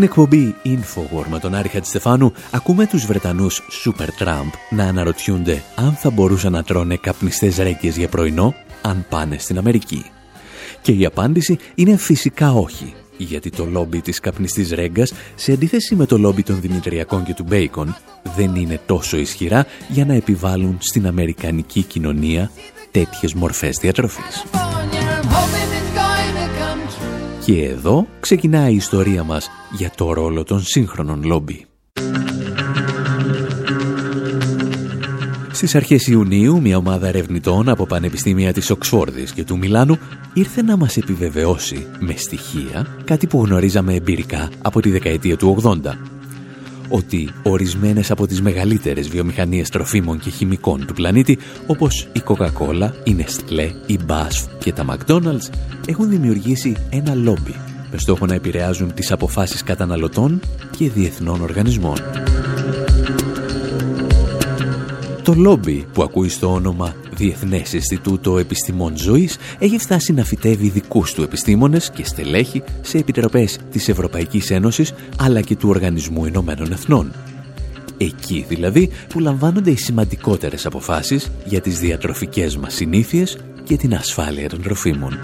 Στην 0.00 0.12
εκπομπή 0.12 0.54
Infowar 0.64 1.24
με 1.30 1.38
τον 1.38 1.54
Άρη 1.54 1.68
Χατζηστεφάνου 1.68 2.32
ακούμε 2.50 2.86
τους 2.86 3.06
Βρετανούς 3.06 3.62
Super 3.84 4.22
Trump 4.22 4.50
να 4.70 4.84
αναρωτιούνται 4.84 5.62
αν 5.74 5.92
θα 5.92 6.10
μπορούσαν 6.10 6.52
να 6.52 6.62
τρώνε 6.62 6.96
καπνιστές 6.96 7.56
ρέκες 7.56 7.96
για 7.96 8.08
πρωινό 8.08 8.54
αν 8.82 9.06
πάνε 9.08 9.38
στην 9.38 9.58
Αμερική. 9.58 10.04
Και 10.82 10.92
η 10.92 11.04
απάντηση 11.04 11.58
είναι 11.74 11.96
φυσικά 11.96 12.52
όχι, 12.52 12.94
γιατί 13.16 13.50
το 13.50 13.64
λόμπι 13.64 14.00
της 14.00 14.20
καπνιστής 14.20 14.70
ρέγκας, 14.70 15.12
σε 15.34 15.52
αντίθεση 15.52 15.94
με 15.94 16.06
το 16.06 16.18
λόμπι 16.18 16.42
των 16.42 16.60
Δημητριακών 16.60 17.24
και 17.24 17.34
του 17.34 17.44
Μπέικον, 17.48 17.96
δεν 18.36 18.54
είναι 18.54 18.80
τόσο 18.86 19.16
ισχυρά 19.16 19.66
για 19.88 20.04
να 20.04 20.14
επιβάλλουν 20.14 20.78
στην 20.80 21.06
Αμερικανική 21.06 21.82
κοινωνία 21.82 22.50
τέτοιες 22.90 23.34
μορφές 23.34 23.76
διατροφής. 23.80 24.44
Και 27.44 27.64
εδώ 27.64 28.06
ξεκινάει 28.20 28.72
η 28.72 28.76
ιστορία 28.76 29.24
μας 29.24 29.50
για 29.72 29.90
το 29.96 30.12
ρόλο 30.12 30.44
των 30.44 30.60
σύγχρονων 30.62 31.22
λόμπι. 31.24 31.66
Στις 35.52 35.74
αρχές 35.74 36.06
Ιουνίου, 36.06 36.60
μια 36.60 36.76
ομάδα 36.76 37.08
ερευνητών 37.08 37.68
από 37.68 37.86
πανεπιστήμια 37.86 38.52
της 38.52 38.70
Οξφόρδης 38.70 39.32
και 39.32 39.44
του 39.44 39.58
Μιλάνου 39.58 39.98
ήρθε 40.34 40.62
να 40.62 40.76
μας 40.76 40.96
επιβεβαιώσει 40.96 41.86
με 41.98 42.14
στοιχεία 42.16 42.86
κάτι 43.04 43.26
που 43.26 43.44
γνωρίζαμε 43.44 43.94
εμπειρικά 43.94 44.48
από 44.62 44.80
τη 44.80 44.90
δεκαετία 44.90 45.36
του 45.36 45.56
80 45.62 46.19
ότι 46.90 47.28
ορισμένες 47.42 48.10
από 48.10 48.26
τις 48.26 48.42
μεγαλύτερες 48.42 49.08
βιομηχανίες 49.08 49.68
τροφίμων 49.68 50.18
και 50.18 50.30
χημικών 50.30 50.86
του 50.86 50.94
πλανήτη, 50.94 51.38
όπως 51.66 52.08
η 52.12 52.22
Coca-Cola, 52.26 52.90
η 53.04 53.16
Nestlé, 53.18 53.70
η 53.86 53.98
BASF 54.06 54.48
και 54.58 54.72
τα 54.72 54.84
McDonald's, 54.88 55.50
έχουν 55.86 56.08
δημιουργήσει 56.08 56.76
ένα 56.90 57.14
λόμπι 57.14 57.54
με 57.90 57.98
στόχο 57.98 58.26
να 58.26 58.34
επηρεάζουν 58.34 58.94
τις 58.94 59.12
αποφάσεις 59.12 59.62
καταναλωτών 59.62 60.40
και 60.76 60.90
διεθνών 60.90 61.40
οργανισμών. 61.40 61.96
Το 65.30 65.36
λόμπι 65.36 65.86
που 65.92 66.02
ακούει 66.02 66.28
στο 66.28 66.52
όνομα 66.52 66.94
Διεθνές 67.14 67.72
Ινστιτούτο 67.72 68.38
Επιστημών 68.38 68.96
Ζωής 68.96 69.36
έχει 69.58 69.78
φτάσει 69.78 70.12
να 70.12 70.24
φυτεύει 70.24 70.68
δικούς 70.68 71.12
του 71.14 71.22
επιστήμονες 71.22 71.90
και 71.90 72.04
στελέχη 72.04 72.62
σε 72.80 72.98
επιτροπές 72.98 73.58
της 73.70 73.88
Ευρωπαϊκής 73.88 74.50
Ένωσης 74.50 74.92
αλλά 75.18 75.40
και 75.40 75.56
του 75.56 75.68
Οργανισμού 75.68 76.24
Ηνωμένων 76.24 76.72
Εθνών. 76.72 77.12
Εκεί 77.96 78.44
δηλαδή 78.48 78.90
που 79.08 79.20
λαμβάνονται 79.20 79.70
οι 79.70 79.76
σημαντικότερες 79.76 80.66
αποφάσεις 80.66 81.30
για 81.44 81.60
τις 81.60 81.78
διατροφικές 81.78 82.56
μας 82.56 82.74
συνήθειες 82.74 83.38
και 83.64 83.76
την 83.76 83.94
ασφάλεια 83.94 84.48
των 84.48 84.62
τροφίμων. 84.62 85.18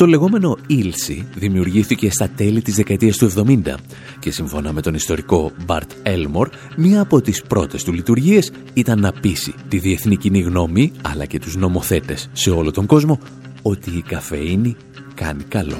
Το 0.00 0.06
λεγόμενο 0.06 0.56
Ήλση 0.66 1.28
δημιουργήθηκε 1.34 2.10
στα 2.10 2.28
τέλη 2.36 2.62
της 2.62 2.74
δεκαετίας 2.74 3.16
του 3.16 3.32
70 3.36 3.74
και 4.18 4.30
σύμφωνα 4.30 4.72
με 4.72 4.80
τον 4.80 4.94
ιστορικό 4.94 5.52
Μπαρτ 5.64 5.90
Έλμορ, 6.02 6.48
μία 6.76 7.00
από 7.00 7.20
τις 7.20 7.42
πρώτες 7.42 7.84
του 7.84 7.92
λειτουργίες 7.92 8.52
ήταν 8.74 9.00
να 9.00 9.12
πείσει 9.12 9.54
τη 9.68 9.78
διεθνή 9.78 10.16
κοινή 10.16 10.40
γνώμη 10.40 10.92
αλλά 11.02 11.24
και 11.24 11.38
τους 11.38 11.56
νομοθέτες 11.56 12.28
σε 12.32 12.50
όλο 12.50 12.70
τον 12.70 12.86
κόσμο 12.86 13.18
ότι 13.62 13.90
η 13.90 14.02
καφεΐνη 14.02 14.76
κάνει 15.14 15.42
καλό. 15.42 15.76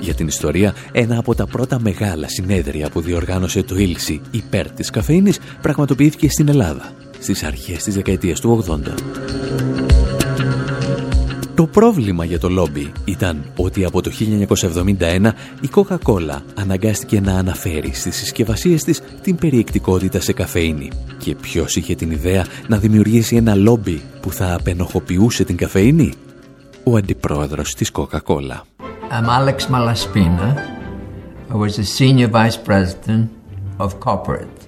Για 0.00 0.14
την 0.14 0.26
ιστορία, 0.26 0.74
ένα 0.92 1.18
από 1.18 1.34
τα 1.34 1.46
πρώτα 1.46 1.80
μεγάλα 1.80 2.28
συνέδρια 2.28 2.90
που 2.90 3.00
διοργάνωσε 3.00 3.62
το 3.62 3.76
Ήλση 3.76 4.20
υπέρ 4.30 4.70
της 4.70 4.90
καφεΐνης 4.90 5.38
πραγματοποιήθηκε 5.60 6.28
στην 6.28 6.48
Ελλάδα 6.48 6.92
στις 7.18 7.42
αρχές 7.42 7.82
της 7.82 7.94
δεκαετίας 7.94 8.40
του 8.40 8.64
80. 8.68 9.83
Το 11.54 11.66
πρόβλημα 11.66 12.24
για 12.24 12.38
το 12.38 12.48
λόμπι 12.48 12.92
ήταν 13.04 13.44
ότι 13.56 13.84
από 13.84 14.02
το 14.02 14.10
1971 15.00 15.30
η 15.60 15.68
Coca-Cola 15.74 16.40
αναγκάστηκε 16.54 17.20
να 17.20 17.32
αναφέρει 17.32 17.94
στις 17.94 18.16
συσκευασίες 18.16 18.84
της 18.84 19.00
την 19.22 19.36
περιεκτικότητα 19.36 20.20
σε 20.20 20.32
καφεΐνη. 20.32 20.90
Και 21.18 21.34
ποιος 21.34 21.76
είχε 21.76 21.94
την 21.94 22.10
ιδέα 22.10 22.46
να 22.68 22.78
δημιουργήσει 22.78 23.36
ένα 23.36 23.54
λόμπι 23.54 24.02
που 24.20 24.30
θα 24.30 24.54
απενοχοποιούσε 24.54 25.44
την 25.44 25.56
καφεΐνη; 25.56 26.12
Ο 26.84 26.96
αντιπρόεδρος 26.96 27.74
της 27.74 27.90
Coca-Cola. 27.94 28.60
I'm 29.10 29.28
Alex 29.38 29.56
Malaspina. 29.70 30.48
I 31.50 31.56
was 31.56 31.76
the 31.76 31.84
senior 31.98 32.28
vice 32.28 32.58
president 32.68 33.28
of 33.78 33.88
corporate 34.00 34.60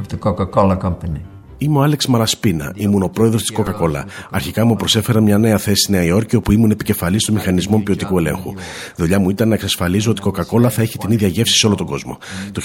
of 0.00 0.06
the 0.08 0.16
Coca-Cola 0.16 0.76
company. 0.76 1.35
Είμαι 1.58 1.78
ο 1.78 1.82
Άλεξ 1.82 2.06
Μαρασπίνα, 2.06 2.72
ήμουν 2.76 3.02
ο 3.02 3.08
πρόεδρος 3.08 3.42
της 3.42 3.56
Coca-Cola. 3.56 4.02
Αρχικά 4.30 4.64
μου 4.64 4.76
προσέφεραν 4.76 5.22
μια 5.22 5.38
νέα 5.38 5.58
θέση 5.58 5.82
στη 5.82 5.92
Νέα 5.92 6.02
Υόρκη, 6.02 6.36
όπου 6.36 6.52
ήμουν 6.52 6.70
επικεφαλής 6.70 7.24
των 7.24 7.34
μηχανισμών 7.34 7.82
ποιοτικού 7.82 8.18
ελέγχου. 8.18 8.54
Δουλειά 8.96 9.18
μου 9.18 9.30
ήταν 9.30 9.48
να 9.48 9.54
εξασφαλίζω 9.54 10.10
ότι 10.10 10.28
η 10.28 10.30
Coca-Cola 10.30 10.68
θα 10.70 10.82
έχει 10.82 10.98
την 10.98 11.10
ίδια 11.10 11.28
γεύση 11.28 11.58
σε 11.58 11.66
όλο 11.66 11.74
τον 11.74 11.86
κόσμο. 11.86 12.18
Το 12.52 12.62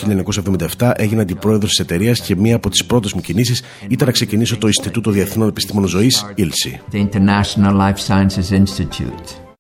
1977 0.78 0.92
έγινα 0.96 1.22
αντιπρόεδρος 1.22 1.70
της 1.70 1.80
εταιρείας 1.80 2.22
και 2.22 2.36
μία 2.36 2.56
από 2.56 2.70
τις 2.70 2.86
πρώτες 2.86 3.14
μου 3.14 3.22
κινήσεις 3.22 3.64
ήταν 3.88 4.08
να 4.08 4.14
ξεκινήσω 4.14 4.58
το 4.58 4.68
Ινστιτούτο 4.68 5.12
Διεθνών 5.12 5.48
Επιστήμων 5.48 5.88
Ζωής, 5.88 6.26
ILSI. 6.38 6.94
The 6.94 7.08
International 7.10 7.74
Life 7.74 8.08
Sciences 8.08 8.62
Institute. 8.62 9.52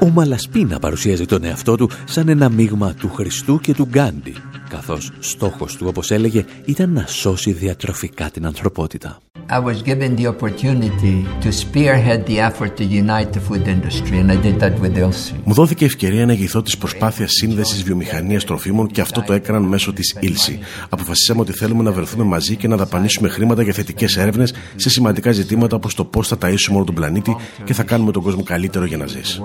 Ο 0.00 0.08
Μαλασπίνα 0.08 0.78
παρουσίαζε 0.78 1.24
τον 1.26 1.44
εαυτό 1.44 1.76
του 1.76 1.90
σαν 2.04 2.28
ένα 2.28 2.48
μείγμα 2.48 2.94
του 2.94 3.10
Χριστού 3.14 3.60
και 3.60 3.74
του 3.74 3.84
Γκάντι 3.90 4.34
καθώς 4.74 5.12
στόχος 5.18 5.76
του, 5.76 5.86
όπως 5.88 6.10
έλεγε, 6.10 6.44
ήταν 6.64 6.92
να 6.92 7.06
σώσει 7.06 7.52
διατροφικά 7.52 8.30
την 8.30 8.46
ανθρωπότητα. 8.46 9.18
I 9.50 9.58
was 9.58 9.78
given 9.90 10.10
the 10.20 10.26
opportunity 10.34 11.16
to 11.44 11.48
spearhead 11.62 12.20
the 12.30 12.38
effort 12.48 12.72
to 12.78 12.84
unite 13.02 13.30
the 13.36 13.42
food 13.48 13.64
industry 13.76 14.16
and 14.22 14.28
I 14.32 14.38
did 14.46 14.56
that 14.60 14.74
with 14.80 14.96
Ilse. 14.96 15.34
Μου 15.44 15.54
δόθηκε 15.54 15.84
ευκαιρία 15.84 16.26
να 16.26 16.32
ηγηθώ 16.32 16.62
τη 16.62 16.76
προσπάθεια 16.76 17.28
σύνδεσης 17.28 17.82
βιομηχανίας 17.82 18.44
τροφίμων 18.44 18.86
και 18.86 19.00
αυτό 19.00 19.22
το 19.22 19.32
έκαναν 19.32 19.62
μέσω 19.62 19.92
της 19.92 20.16
Ilse. 20.22 20.58
Αποφασίσαμε 20.88 21.40
ότι 21.40 21.52
θέλουμε 21.52 21.82
να 21.82 21.92
βρεθούμε 21.92 22.24
μαζί 22.24 22.56
και 22.56 22.68
να 22.68 22.76
δαπανίσουμε 22.76 23.28
χρήματα 23.28 23.62
για 23.62 23.72
θετικές 23.72 24.16
έρευνες 24.16 24.54
σε 24.76 24.90
σημαντικά 24.90 25.32
ζητήματα 25.32 25.76
όπως 25.76 25.94
το 25.94 26.04
πώς 26.04 26.28
θα 26.28 26.38
ταΐσουμε 26.40 26.74
όλο 26.74 26.84
τον 26.84 26.94
πλανήτη 26.94 27.36
και 27.64 27.72
θα 27.72 27.82
κάνουμε 27.82 28.12
τον 28.12 28.22
κόσμο 28.22 28.42
καλύτερο 28.42 28.84
για 28.84 28.96
να 28.96 29.06
ζήσει. 29.06 29.40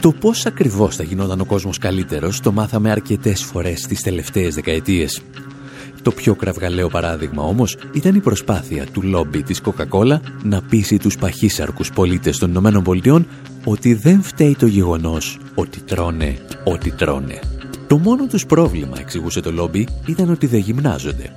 Το 0.00 0.12
πώς 0.12 0.46
ακριβώς 0.46 0.96
θα 0.96 1.02
γινόταν 1.02 1.40
ο 1.40 1.44
κόσμος 1.44 1.78
καλύτερος 1.78 2.40
το 2.40 2.52
μάθαμε 2.52 2.90
αρκετές 2.90 3.42
φορές 3.42 3.86
τις 3.86 4.00
τελευταίες 4.00 4.54
δεκαετίες. 4.54 5.22
Το 6.02 6.10
πιο 6.10 6.34
κραυγαλαίο 6.34 6.88
παράδειγμα 6.88 7.42
όμως 7.42 7.76
ήταν 7.92 8.14
η 8.14 8.20
προσπάθεια 8.20 8.86
του 8.92 9.02
λόμπι 9.02 9.42
της 9.42 9.60
Coca-Cola 9.64 10.20
να 10.42 10.62
πείσει 10.62 10.96
τους 10.98 11.16
παχύσαρκους 11.16 11.92
πολίτες 11.92 12.38
των 12.38 12.50
Ηνωμένων 12.50 12.82
Πολιτειών 12.82 13.26
ότι 13.64 13.94
δεν 13.94 14.22
φταίει 14.22 14.56
το 14.58 14.66
γεγονός 14.66 15.38
ότι 15.54 15.80
τρώνε 15.80 16.38
ό,τι 16.64 16.90
τρώνε. 16.90 17.38
Το 17.86 17.98
μόνο 17.98 18.26
τους 18.26 18.46
πρόβλημα, 18.46 18.96
εξηγούσε 18.98 19.40
το 19.40 19.52
λόμπι, 19.52 19.88
ήταν 20.06 20.30
ότι 20.30 20.46
δεν 20.46 20.60
γυμνάζονται. 20.60 21.36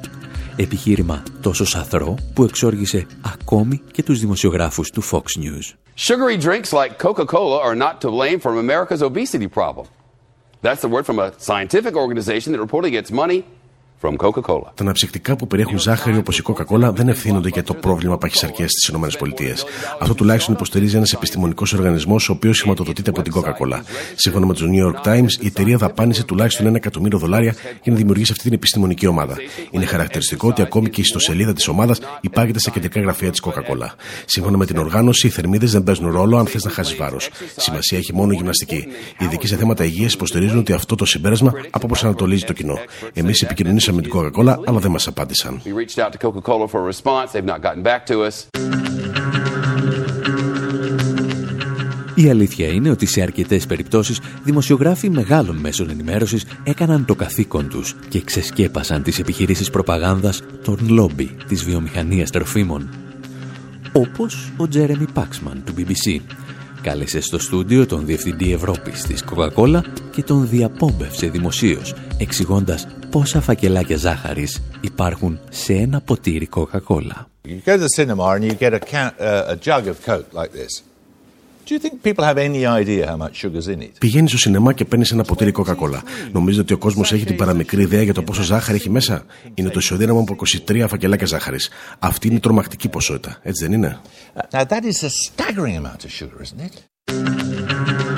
Επιχείρημα 0.55 1.23
τόσο 1.41 1.65
σαθρό 1.65 2.17
που 2.33 2.43
εξόργησε 2.43 3.05
ακόμη 3.21 3.81
και 3.91 4.03
τους 4.03 4.19
δημοσιογράφους 4.19 4.89
του 4.89 5.03
Fox 5.03 5.19
News. 5.19 5.80
Sugary 5.95 6.37
drinks 6.37 6.71
like 6.71 6.97
Coca 6.97 7.25
Cola 7.25 7.59
are 7.59 7.75
not 7.75 8.01
to 8.01 8.09
blame 8.09 8.39
for 8.39 8.57
America's 8.57 9.01
obesity 9.01 9.47
problem. 9.47 9.87
That's 10.61 10.81
the 10.81 10.87
word 10.87 11.05
from 11.05 11.19
a 11.19 11.37
scientific 11.39 11.95
organization 11.95 12.53
that 12.53 12.59
reportedly 12.59 12.91
gets 12.91 13.11
money 13.11 13.45
from 14.01 14.15
Coca-Cola. 14.15 14.71
Τα 14.75 14.83
αναψυκτικά 14.83 15.35
που 15.35 15.47
περιέχουν 15.47 15.79
ζάχαρη 15.79 16.17
όπως 16.17 16.37
η 16.39 16.43
Coca-Cola 16.45 16.91
δεν 16.93 17.07
ευθύνονται 17.07 17.49
για 17.49 17.63
το 17.63 17.73
πρόβλημα 17.73 18.17
παχυσαρκία 18.17 18.67
στις 18.67 18.87
ΗΠΑ. 18.87 19.07
Αυτό 19.99 20.13
τουλάχιστον 20.13 20.53
υποστηρίζει 20.53 20.95
ένας 20.95 21.13
επιστημονικός 21.13 21.73
οργανισμός, 21.73 22.29
ο 22.29 22.31
οποίος 22.31 22.59
χρηματοδοτείται 22.59 23.09
από 23.09 23.21
την 23.21 23.33
Coca-Cola. 23.35 23.79
Σύμφωνα 24.15 24.45
με 24.45 24.53
τους 24.53 24.67
New 24.67 24.87
York 24.87 25.07
Times, 25.07 25.29
η 25.39 25.45
εταιρεία 25.45 25.77
δαπάνησε 25.77 26.23
τουλάχιστον 26.23 26.65
ένα 26.65 26.75
εκατομμύριο 26.75 27.17
δολάρια 27.17 27.55
για 27.83 27.91
να 27.91 27.97
δημιουργήσει 27.97 28.31
αυτή 28.31 28.43
την 28.43 28.53
επιστημονική 28.53 29.07
ομάδα. 29.07 29.35
Είναι 29.71 29.85
χαρακτηριστικό 29.85 30.47
ότι 30.47 30.61
ακόμη 30.61 30.89
και 30.89 30.99
η 30.99 31.03
ιστοσελίδα 31.03 31.53
της 31.53 31.67
ομάδας 31.67 31.99
υπάγεται 32.21 32.59
στα 32.59 32.71
κεντρικά 32.71 33.01
γραφεία 33.01 33.31
της 33.31 33.41
Coca-Cola. 33.43 33.87
Σύμφωνα 34.25 34.57
με 34.57 34.65
την 34.65 34.77
οργάνωση, 34.77 35.27
οι 35.27 35.29
θερμίδες 35.29 35.71
δεν 35.71 35.83
παίζουν 35.83 36.11
ρόλο 36.11 36.37
αν 36.37 36.45
θες 36.45 36.63
να 36.63 36.71
χάσεις 36.71 36.95
βάρος. 36.95 37.29
Σημασία 37.55 37.97
έχει 37.97 38.13
μόνο 38.13 38.31
η 38.31 38.35
γυμναστική. 38.35 38.87
Οι 39.19 39.25
ειδικοί 39.25 39.47
σε 39.47 39.55
θέματα 39.55 39.83
υγείας 39.83 40.13
υποστηρίζουν 40.13 40.59
ότι 40.59 40.73
αυτό 40.73 40.95
το 40.95 41.05
συμπέρασμα 41.05 41.53
αποπροσανατολίζει 41.69 42.43
το 42.43 42.53
κοινό. 42.53 42.77
Εμείς 43.13 43.41
επικοινωνήσαμε 43.41 43.90
με 43.93 44.01
την 44.01 44.11
Coca-Cola, 44.15 44.55
αλλά 44.65 44.79
δεν 44.79 44.91
μας 44.91 45.07
απάντησαν. 45.07 45.61
We 45.65 45.69
reached 45.69 46.05
out 46.05 46.11
to 46.11 46.17
Coca-Cola 46.27 46.67
for 46.67 46.79
a 46.79 46.91
response. 46.93 47.31
They've 47.31 47.45
not 47.45 47.61
gotten 47.61 47.83
back 47.83 48.05
to 48.05 48.15
us. 48.27 48.47
Η 52.15 52.29
αλήθεια 52.29 52.67
είναι 52.67 52.89
ότι 52.89 53.05
σε 53.05 53.21
αρκετές 53.21 53.65
περιπτώσεις 53.65 54.19
δημοσιογράφοι 54.43 55.09
μεγάλων 55.09 55.55
μέσων 55.55 55.89
ενημέρωσης 55.89 56.45
έκαναν 56.63 57.05
το 57.05 57.15
καθήκον 57.15 57.69
τους 57.69 57.95
και 58.09 58.21
ξεσκέπασαν 58.21 59.03
τις 59.03 59.19
επιχειρήσεις 59.19 59.69
προπαγάνδας 59.69 60.43
των 60.63 60.77
λόμπι 60.89 61.35
της 61.47 61.63
βιομηχανίας 61.63 62.29
τροφίμων. 62.29 62.89
Όπως 63.93 64.51
ο 64.57 64.67
Τζέρεμι 64.67 65.05
Πάξμαν 65.13 65.63
του 65.65 65.73
BBC. 65.77 66.21
Κάλεσε 66.81 67.21
στο 67.21 67.39
στούντιο 67.39 67.85
τον 67.85 68.05
Διευθυντή 68.05 68.53
Ευρώπης 68.53 69.03
της 69.03 69.23
Coca-Cola 69.29 69.81
και 70.11 70.23
τον 70.23 70.47
διαπόμπευσε 70.49 71.27
δημοσίως, 71.27 71.93
εξηγώντας 72.17 72.87
πόσα 73.11 73.41
φακελάκια 73.41 73.97
ζάχαρης 73.97 74.61
υπάρχουν 74.81 75.39
σε 75.49 75.73
ένα 75.73 76.01
ποτήρι 76.01 76.45
κοκακόλα. 76.45 77.29
You 77.47 77.69
go 77.69 77.77
to 77.77 77.81
the 77.85 77.89
cinema 77.97 78.25
and 78.35 78.43
you 78.43 78.53
get 78.63 78.73
a, 78.73 78.79
can, 78.91 79.09
uh, 79.19 79.53
a 79.53 79.55
jug 79.65 79.83
of 79.91 79.95
Coke 80.05 80.29
like 80.39 80.51
this. 80.59 80.73
Do 81.65 81.69
you 81.75 81.79
think 81.83 81.93
people 82.07 82.23
have 82.23 82.39
any 82.49 82.63
idea 82.81 83.01
how 83.11 83.17
much 83.23 83.35
sugar's 83.43 83.67
in 83.67 83.81
it? 83.81 83.91
Πηγαίνεις 83.99 84.29
στο 84.29 84.39
σινεμά 84.39 84.73
και 84.73 84.85
παίρνεις 84.85 85.11
ένα 85.11 85.23
ποτήρι 85.23 85.51
κοκακόλα. 85.51 86.03
Νομίζετε 86.31 86.61
ότι 86.61 86.73
ο 86.73 86.77
κόσμος 86.77 87.11
έχει 87.11 87.25
την 87.25 87.35
παραμικρή 87.35 87.81
ιδέα 87.81 88.01
για 88.01 88.13
το 88.13 88.21
πόσο 88.23 88.41
ζάχαρη 88.41 88.77
έχει 88.77 88.89
μέσα; 88.89 89.25
Είναι 89.53 89.69
το 89.69 89.79
ισοδύναμο 89.79 90.19
από 90.19 90.35
23 90.67 90.85
φακελάκια 90.87 91.27
ζάχαρης. 91.27 91.69
Αυτή 91.99 92.27
είναι 92.27 92.35
η 92.35 92.39
τρομακτική 92.39 92.89
ποσότητα, 92.89 93.39
έτσι 93.43 93.63
δεν 93.63 93.73
είναι; 93.73 93.99
Now 94.51 94.61
that 94.61 94.83
is 94.83 95.03
a 95.03 95.09
staggering 95.09 95.75
amount 95.81 96.05
of 96.05 96.11
sugar, 96.19 96.41
isn't 96.43 96.61
it? 96.67 98.10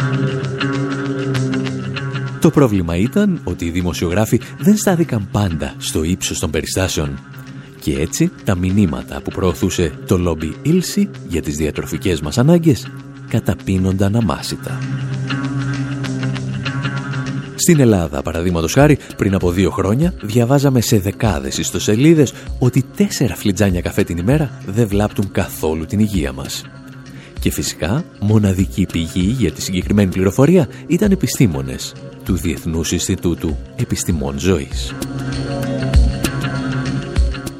Το 2.44 2.50
πρόβλημα 2.50 2.96
ήταν 2.96 3.41
ότι 3.44 3.66
οι 3.66 3.70
δημοσιογράφοι 3.70 4.39
δεν 4.60 4.78
στάθηκαν 4.78 5.28
πάντα 5.32 5.74
στο 5.78 6.04
ύψος 6.04 6.39
των 6.39 6.52
περιστάσεων. 6.52 7.20
Και 7.82 8.00
έτσι 8.00 8.32
τα 8.44 8.56
μηνύματα 8.56 9.22
που 9.22 9.32
προωθούσε 9.32 9.91
το 10.08 10.18
λόμπι 10.18 10.56
Ήλση 10.62 11.10
για 11.28 11.41
τις 11.41 11.56
διατροφικές 11.56 12.22
μας 12.22 12.38
ανάγκες 12.38 12.88
καταπίνονταν 13.30 14.16
αμάσιτα. 14.16 14.80
Στην 17.56 17.80
Ελλάδα, 17.80 18.22
παραδείγματος 18.22 18.74
χάρη, 18.74 18.98
πριν 19.18 19.34
από 19.34 19.52
δύο 19.52 19.72
χρόνια, 19.72 20.14
διαβάζαμε 20.22 20.82
σε 20.82 21.00
δεκάδες 21.00 21.58
ιστοσελίδες 21.58 22.34
ότι 22.60 22.84
τέσσερα 22.96 23.36
φλιτζάνια 23.36 23.82
καφέ 23.82 24.04
την 24.04 24.18
ημέρα 24.18 24.62
δεν 24.66 24.88
βλάπτουν 24.88 25.32
καθόλου 25.32 25.86
την 25.86 26.00
υγεία 26.00 26.34
μας. 26.34 26.64
Και 27.44 27.52
φυσικά, 27.52 28.04
μοναδική 28.20 28.86
πηγή 28.91 29.36
για 29.39 29.52
τη 29.52 29.62
συγκεκριμένη 29.62 30.12
πληροφορία 30.12 30.68
ήταν 30.88 31.12
επιστήμονες 31.12 31.94
του 32.26 32.36
Διεθνούς 32.36 32.91
Ινστιτούτου 32.91 33.58
Επιστημών 33.76 34.39
Ζωής. 34.39 34.94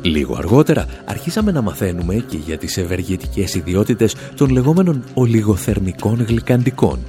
Λίγο 0.02 0.36
αργότερα 0.36 0.86
αρχίσαμε 1.06 1.52
να 1.52 1.62
μαθαίνουμε 1.62 2.16
και 2.16 2.38
για 2.38 2.58
τις 2.58 2.78
ευεργετικές 2.78 3.54
ιδιότητες 3.56 4.16
των 4.36 4.50
λεγόμενων 4.50 5.04
ολιγοθερμικών 5.14 6.24
γλυκαντικών. 6.24 7.00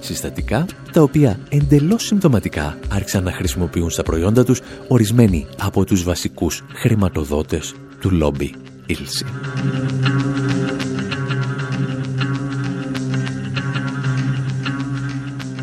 Συστατικά 0.00 0.66
τα 0.92 1.02
οποία 1.02 1.38
εντελώς 1.48 2.06
συμπτωματικά 2.06 2.78
άρχισαν 2.88 3.24
να 3.24 3.32
χρησιμοποιούν 3.32 3.90
στα 3.90 4.02
προϊόντα 4.02 4.44
τους 4.44 4.60
ορισμένοι 4.88 5.46
από 5.58 5.84
τους 5.84 6.02
βασικούς 6.02 6.64
χρηματοδότες 6.74 7.74
του 8.00 8.10
λόμπι 8.10 8.54
Ήλση. 8.86 9.24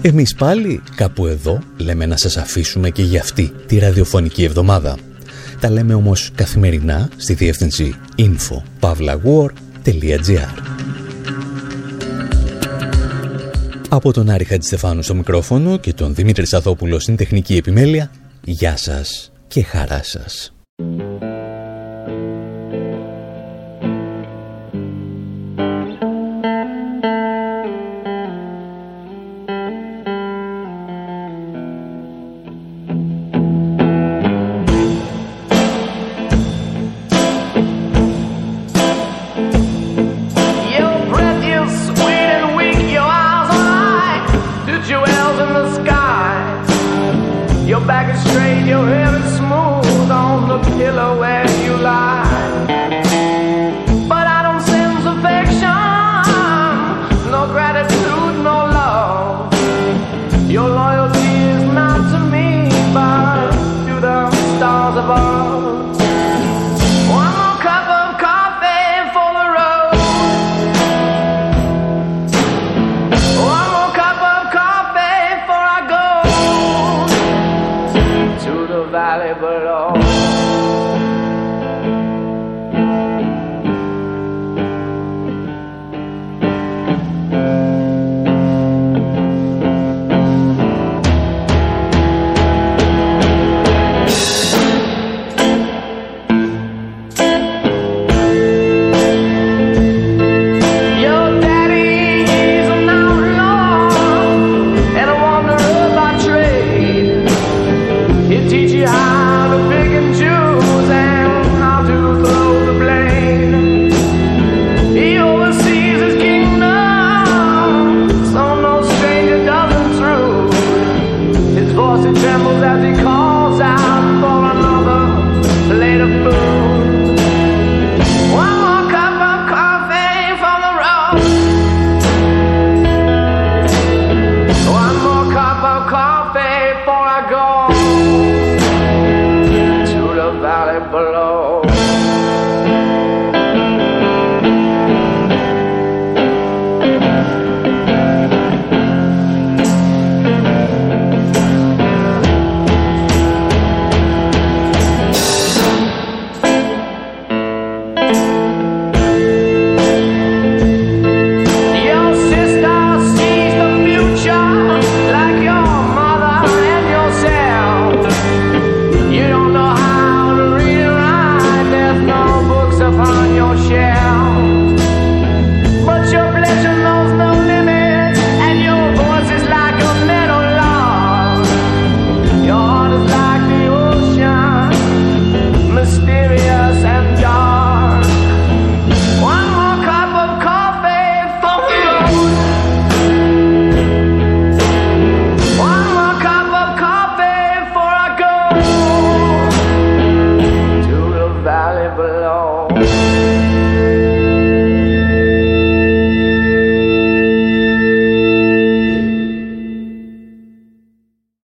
Εμείς 0.05 0.35
πάλι 0.35 0.81
κάπου 0.95 1.27
εδώ 1.27 1.61
λέμε 1.77 2.05
να 2.05 2.17
σας 2.17 2.37
αφήσουμε 2.37 2.89
και 2.89 3.03
για 3.03 3.21
αυτή 3.21 3.51
τη 3.65 3.77
ραδιοφωνική 3.77 4.43
εβδομάδα. 4.43 4.97
Τα 5.59 5.69
λέμε 5.69 5.93
όμως 5.93 6.31
καθημερινά 6.35 7.09
στη 7.15 7.33
διεύθυνση 7.33 7.95
info.pavlawar.gr 8.17 10.47
Από 13.89 14.13
τον 14.13 14.29
Άρη 14.29 14.43
Χατζηστεφάνου 14.43 15.01
στο 15.01 15.15
μικρόφωνο 15.15 15.77
και 15.77 15.93
τον 15.93 16.15
Δημήτρη 16.15 16.45
Σαθόπουλο 16.45 16.99
στην 16.99 17.15
τεχνική 17.15 17.55
επιμέλεια, 17.55 18.11
γεια 18.43 18.77
σας 18.77 19.31
και 19.47 19.63
χαρά 19.63 20.03
σας. 20.03 20.54